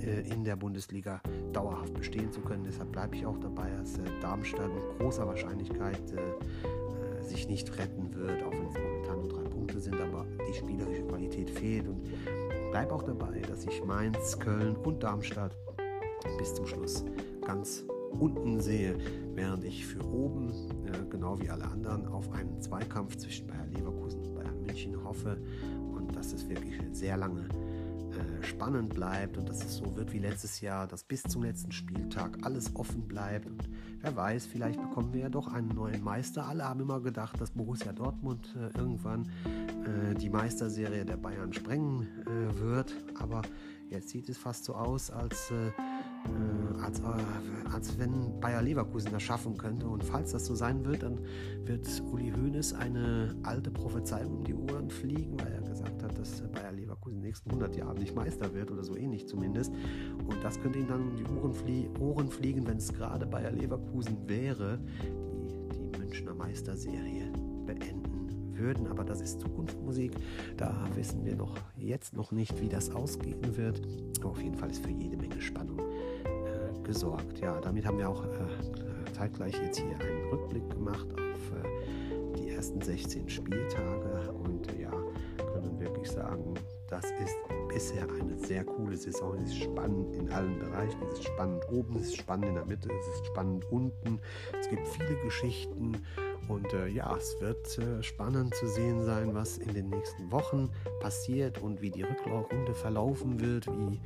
äh, 0.00 0.28
in 0.32 0.44
der 0.44 0.56
Bundesliga 0.56 1.20
dauerhaft 1.52 1.94
bestehen 1.94 2.30
zu 2.32 2.40
können. 2.40 2.64
Deshalb 2.64 2.92
bleibe 2.92 3.16
ich 3.16 3.26
auch 3.26 3.38
dabei, 3.38 3.70
dass 3.78 3.98
äh, 3.98 4.02
Darmstadt 4.20 4.72
mit 4.74 4.98
großer 4.98 5.26
Wahrscheinlichkeit 5.26 6.12
äh, 6.12 7.22
sich 7.22 7.48
nicht 7.48 7.76
retten 7.78 8.14
wird, 8.14 8.42
auch 8.42 8.52
wenn 8.52 8.66
es 8.66 8.74
momentan 8.74 9.20
nur 9.20 9.28
drei 9.28 9.45
Punkte 9.66 9.80
sind, 9.80 10.00
aber 10.00 10.24
die 10.48 10.54
spielerische 10.54 11.02
Qualität 11.02 11.50
fehlt. 11.50 11.88
Und 11.88 12.04
bleibe 12.70 12.94
auch 12.94 13.02
dabei, 13.02 13.40
dass 13.40 13.64
ich 13.66 13.84
Mainz, 13.84 14.38
Köln 14.38 14.76
und 14.76 15.02
Darmstadt 15.02 15.56
bis 16.38 16.54
zum 16.54 16.66
Schluss 16.66 17.04
ganz 17.44 17.84
unten 18.18 18.60
sehe, 18.60 18.96
während 19.34 19.64
ich 19.64 19.84
für 19.84 20.04
oben, 20.04 20.52
genau 21.10 21.40
wie 21.40 21.50
alle 21.50 21.64
anderen, 21.64 22.06
auf 22.06 22.30
einen 22.32 22.60
Zweikampf 22.60 23.16
zwischen 23.16 23.48
Bayern 23.48 23.72
Leverkusen 23.72 24.20
und 24.20 24.34
Bayern 24.36 24.62
München 24.62 25.02
hoffe 25.04 25.36
und 25.92 26.14
dass 26.14 26.32
es 26.32 26.48
wirklich 26.48 26.80
sehr 26.92 27.16
lange 27.16 27.48
spannend 28.42 28.94
bleibt 28.94 29.36
und 29.36 29.48
dass 29.48 29.64
es 29.64 29.76
so 29.76 29.96
wird 29.96 30.12
wie 30.12 30.20
letztes 30.20 30.60
Jahr, 30.60 30.86
dass 30.86 31.02
bis 31.02 31.22
zum 31.24 31.42
letzten 31.42 31.72
Spieltag 31.72 32.38
alles 32.42 32.74
offen 32.76 33.06
bleibt. 33.08 33.46
Und 33.46 33.68
wer 34.06 34.16
weiß, 34.16 34.46
vielleicht 34.46 34.80
bekommen 34.80 35.12
wir 35.12 35.22
ja 35.22 35.28
doch 35.28 35.52
einen 35.52 35.68
neuen 35.68 36.02
Meister. 36.02 36.46
Alle 36.46 36.64
haben 36.64 36.80
immer 36.80 37.00
gedacht, 37.00 37.40
dass 37.40 37.50
Borussia 37.50 37.92
Dortmund 37.92 38.54
äh, 38.56 38.78
irgendwann 38.78 39.28
äh, 39.44 40.14
die 40.14 40.30
Meisterserie 40.30 41.04
der 41.04 41.16
Bayern 41.16 41.52
sprengen 41.52 42.06
äh, 42.24 42.60
wird. 42.60 42.94
Aber 43.18 43.42
jetzt 43.90 44.10
sieht 44.10 44.28
es 44.28 44.38
fast 44.38 44.64
so 44.64 44.74
aus, 44.74 45.10
als 45.10 45.52
äh, 46.26 46.82
als, 46.82 47.00
äh, 47.00 47.72
als 47.72 47.98
wenn 47.98 48.38
Bayer 48.40 48.62
Leverkusen 48.62 49.10
das 49.12 49.22
schaffen 49.22 49.56
könnte. 49.56 49.86
Und 49.86 50.04
falls 50.04 50.32
das 50.32 50.46
so 50.46 50.54
sein 50.54 50.84
wird, 50.84 51.02
dann 51.02 51.18
wird 51.64 51.86
Uli 52.12 52.30
Hoeneß 52.30 52.74
eine 52.74 53.34
alte 53.42 53.70
Prophezeiung 53.70 54.38
um 54.38 54.44
die 54.44 54.54
Ohren 54.54 54.90
fliegen, 54.90 55.38
weil 55.40 55.52
er 55.52 55.62
gesagt 55.62 56.02
hat, 56.02 56.18
dass 56.18 56.42
Bayer 56.52 56.72
Leverkusen 56.72 57.16
in 57.16 57.22
den 57.22 57.28
nächsten 57.28 57.50
100 57.50 57.76
Jahren 57.76 57.98
nicht 57.98 58.14
Meister 58.14 58.52
wird 58.54 58.70
oder 58.70 58.84
so 58.84 58.96
ähnlich 58.96 59.26
zumindest. 59.26 59.72
Und 60.26 60.42
das 60.42 60.60
könnte 60.60 60.78
ihm 60.78 60.88
dann 60.88 61.08
um 61.08 61.16
die 61.16 61.24
Ohren, 61.24 61.54
flie 61.54 61.88
Ohren 62.00 62.28
fliegen, 62.28 62.66
wenn 62.66 62.78
es 62.78 62.92
gerade 62.92 63.26
Bayer 63.26 63.52
Leverkusen 63.52 64.28
wäre, 64.28 64.78
die 65.72 65.76
die 65.76 65.98
Münchner 65.98 66.34
Meisterserie 66.34 67.32
beenden 67.66 68.16
würden. 68.58 68.86
Aber 68.86 69.04
das 69.04 69.20
ist 69.20 69.40
Zukunftsmusik. 69.40 70.12
Da 70.56 70.88
wissen 70.94 71.24
wir 71.24 71.36
noch 71.36 71.56
jetzt 71.76 72.14
noch 72.14 72.32
nicht, 72.32 72.60
wie 72.60 72.68
das 72.68 72.90
ausgehen 72.90 73.56
wird. 73.56 73.80
Aber 74.20 74.30
auf 74.30 74.42
jeden 74.42 74.56
Fall 74.56 74.70
ist 74.70 74.84
für 74.84 74.90
jede 74.90 75.16
Menge 75.16 75.40
Spannung 75.40 75.80
gesorgt. 76.86 77.40
Ja, 77.40 77.60
damit 77.60 77.84
haben 77.84 77.98
wir 77.98 78.08
auch 78.08 78.24
äh, 78.24 79.12
zeitgleich 79.12 79.54
jetzt 79.62 79.78
hier 79.78 79.98
einen 79.98 80.28
Rückblick 80.30 80.68
gemacht 80.70 81.06
auf 81.12 81.52
äh, 81.58 82.36
die 82.38 82.50
ersten 82.50 82.80
16 82.80 83.28
Spieltage 83.28 84.32
und 84.32 84.66
ja, 84.78 84.90
können 85.52 85.78
wirklich 85.80 86.10
sagen, 86.10 86.54
das 86.88 87.04
ist 87.04 87.36
bisher 87.68 88.06
eine 88.20 88.38
sehr 88.38 88.64
coole 88.64 88.96
Saison. 88.96 89.36
Es 89.42 89.50
ist 89.50 89.64
spannend 89.64 90.14
in 90.14 90.30
allen 90.30 90.58
Bereichen. 90.58 90.98
Es 91.12 91.18
ist 91.18 91.24
spannend 91.24 91.62
oben, 91.70 91.96
es 91.96 92.08
ist 92.08 92.16
spannend 92.16 92.46
in 92.46 92.54
der 92.54 92.64
Mitte, 92.64 92.88
es 92.88 93.14
ist 93.16 93.26
spannend 93.26 93.64
unten. 93.70 94.20
Es 94.58 94.68
gibt 94.68 94.86
viele 94.86 95.16
Geschichten 95.24 95.96
und 96.48 96.72
äh, 96.72 96.86
ja, 96.88 97.16
es 97.16 97.40
wird 97.40 97.78
äh, 97.78 98.02
spannend 98.02 98.54
zu 98.54 98.68
sehen 98.68 99.04
sein, 99.04 99.34
was 99.34 99.58
in 99.58 99.74
den 99.74 99.88
nächsten 99.88 100.30
Wochen 100.30 100.70
passiert 101.00 101.58
und 101.60 101.82
wie 101.82 101.90
die 101.90 102.02
Rückrunde 102.02 102.74
verlaufen 102.74 103.40
wird, 103.40 103.66
wie 103.66 104.00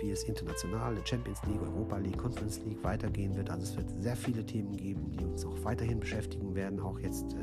wie 0.00 0.10
es 0.10 0.24
international, 0.24 0.96
Champions 1.04 1.40
League, 1.46 1.60
Europa 1.62 1.98
League, 1.98 2.18
Conference 2.18 2.60
League 2.64 2.82
weitergehen 2.82 3.36
wird. 3.36 3.50
Also 3.50 3.64
es 3.64 3.76
wird 3.76 3.90
sehr 4.02 4.16
viele 4.16 4.44
Themen 4.44 4.76
geben, 4.76 5.10
die 5.10 5.24
uns 5.24 5.44
auch 5.44 5.56
weiterhin 5.64 6.00
beschäftigen 6.00 6.54
werden, 6.54 6.80
auch 6.80 6.98
jetzt 6.98 7.34
äh, 7.34 7.36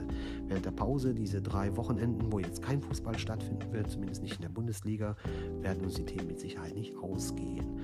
während 0.48 0.65
der 0.65 0.72
Pause, 0.72 1.13
diese 1.13 1.41
drei 1.41 1.76
Wochenenden, 1.78 2.32
wo 2.32 2.39
jetzt 2.39 2.62
kein 2.62 2.82
Fußball 2.82 3.17
stattfinden 3.17 3.72
wird, 3.72 3.89
zumindest 3.89 4.24
nicht 4.24 4.36
in 4.36 4.41
der 4.41 4.50
Bundesliga, 4.50 5.15
werden 5.62 5.84
uns 5.84 5.96
die 5.96 6.06
Themen 6.06 6.28
mit 6.28 6.39
Sicherheit 6.39 6.76
nicht 6.76 6.96
ausgehen. 6.98 7.80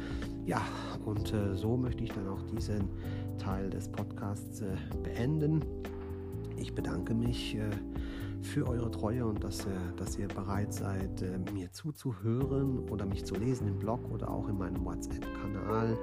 Ja, 0.45 0.61
und 1.05 1.33
äh, 1.33 1.55
so 1.55 1.77
möchte 1.77 2.03
ich 2.03 2.11
dann 2.11 2.27
auch 2.27 2.41
diesen 2.43 2.89
Teil 3.37 3.69
des 3.69 3.89
Podcasts 3.89 4.63
beenden. 5.03 5.63
Ich 6.57 6.73
bedanke 6.73 7.13
mich 7.13 7.57
für 8.41 8.67
eure 8.67 8.89
Treue 8.91 9.25
und 9.25 9.43
dass, 9.43 9.65
äh, 9.65 9.69
dass 9.97 10.17
ihr 10.17 10.27
bereit 10.27 10.73
seid, 10.73 11.21
äh, 11.21 11.37
mir 11.53 11.71
zuzuhören 11.71 12.89
oder 12.89 13.05
mich 13.05 13.25
zu 13.25 13.35
lesen 13.35 13.67
im 13.67 13.79
Blog 13.79 13.99
oder 14.11 14.29
auch 14.29 14.47
in 14.47 14.57
meinem 14.57 14.83
WhatsApp-Kanal, 14.85 15.97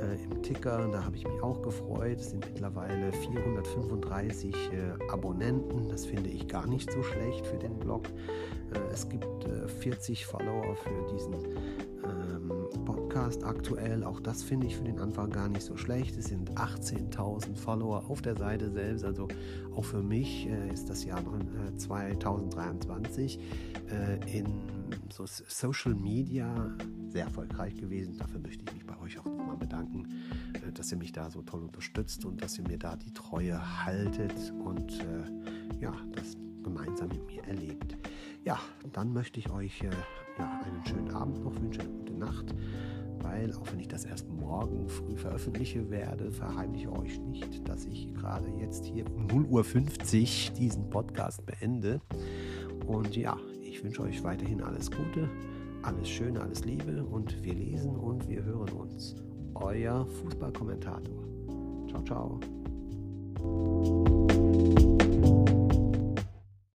äh, 0.00 0.24
im 0.24 0.42
Ticker. 0.42 0.88
Da 0.90 1.04
habe 1.04 1.16
ich 1.16 1.26
mich 1.26 1.42
auch 1.42 1.62
gefreut. 1.62 2.18
Es 2.20 2.30
sind 2.30 2.44
mittlerweile 2.46 3.12
435 3.12 4.54
äh, 4.54 5.10
Abonnenten. 5.10 5.88
Das 5.88 6.06
finde 6.06 6.30
ich 6.30 6.48
gar 6.48 6.66
nicht 6.66 6.90
so 6.90 7.02
schlecht 7.02 7.46
für 7.46 7.58
den 7.58 7.78
Blog. 7.78 8.08
Äh, 8.74 8.92
es 8.92 9.08
gibt 9.08 9.44
40 9.80 10.20
äh, 10.20 10.24
Follower 10.24 10.76
für 10.76 11.14
diesen 11.14 11.34
Podcast 12.84 13.01
aktuell. 13.16 14.04
Auch 14.04 14.20
das 14.20 14.42
finde 14.42 14.66
ich 14.66 14.76
für 14.76 14.84
den 14.84 14.98
Anfang 14.98 15.30
gar 15.30 15.48
nicht 15.48 15.62
so 15.62 15.76
schlecht. 15.76 16.16
Es 16.16 16.26
sind 16.26 16.52
18.000 16.52 17.56
Follower 17.56 18.04
auf 18.08 18.22
der 18.22 18.36
Seite 18.36 18.70
selbst. 18.70 19.04
Also 19.04 19.28
auch 19.74 19.84
für 19.84 20.02
mich 20.02 20.46
äh, 20.48 20.72
ist 20.72 20.88
das 20.88 21.04
Jahr 21.04 21.20
äh, 21.20 21.76
2023 21.76 23.38
äh, 23.90 24.38
in 24.38 24.46
so 25.10 25.24
Social 25.26 25.94
Media 25.94 26.70
sehr 27.08 27.24
erfolgreich 27.24 27.74
gewesen. 27.76 28.16
Dafür 28.16 28.40
möchte 28.40 28.64
ich 28.66 28.74
mich 28.74 28.86
bei 28.86 28.98
euch 29.00 29.18
auch 29.18 29.24
nochmal 29.24 29.56
bedanken, 29.56 30.08
äh, 30.54 30.72
dass 30.72 30.90
ihr 30.90 30.98
mich 30.98 31.12
da 31.12 31.30
so 31.30 31.42
toll 31.42 31.62
unterstützt 31.62 32.24
und 32.24 32.42
dass 32.42 32.58
ihr 32.58 32.66
mir 32.66 32.78
da 32.78 32.96
die 32.96 33.12
Treue 33.12 33.84
haltet 33.84 34.52
und 34.64 34.90
äh, 35.00 35.80
ja, 35.80 35.94
das 36.14 36.36
gemeinsam 36.62 37.08
mit 37.08 37.26
mir 37.26 37.42
erlebt. 37.44 37.96
Ja, 38.44 38.58
dann 38.92 39.12
möchte 39.12 39.38
ich 39.38 39.50
euch 39.50 39.82
äh, 39.82 39.90
ja, 40.38 40.60
einen 40.64 40.84
schönen 40.86 41.10
Abend 41.10 41.44
noch 41.44 41.54
wünschen, 41.60 41.82
eine 41.82 41.90
gute 41.90 42.14
Nacht 42.14 42.54
weil 43.22 43.52
auch 43.54 43.72
wenn 43.72 43.80
ich 43.80 43.88
das 43.88 44.04
erst 44.04 44.28
morgen 44.28 44.88
früh 44.88 45.16
veröffentliche 45.16 45.90
werde, 45.90 46.30
verheimliche 46.30 46.92
euch 46.92 47.18
nicht, 47.20 47.66
dass 47.68 47.86
ich 47.86 48.12
gerade 48.14 48.48
jetzt 48.60 48.84
hier 48.84 49.04
um 49.14 49.26
0.50 49.26 50.50
Uhr 50.50 50.56
diesen 50.56 50.90
Podcast 50.90 51.44
beende. 51.46 52.00
Und 52.86 53.16
ja, 53.16 53.36
ich 53.62 53.82
wünsche 53.82 54.02
euch 54.02 54.22
weiterhin 54.22 54.62
alles 54.62 54.90
Gute, 54.90 55.28
alles 55.82 56.08
Schöne, 56.08 56.40
alles 56.40 56.64
Liebe 56.64 57.04
und 57.04 57.42
wir 57.42 57.54
lesen 57.54 57.96
und 57.96 58.28
wir 58.28 58.44
hören 58.44 58.70
uns. 58.70 59.16
Euer 59.54 60.06
Fußballkommentator. 60.06 61.24
Ciao, 61.88 62.02
ciao. 62.04 62.40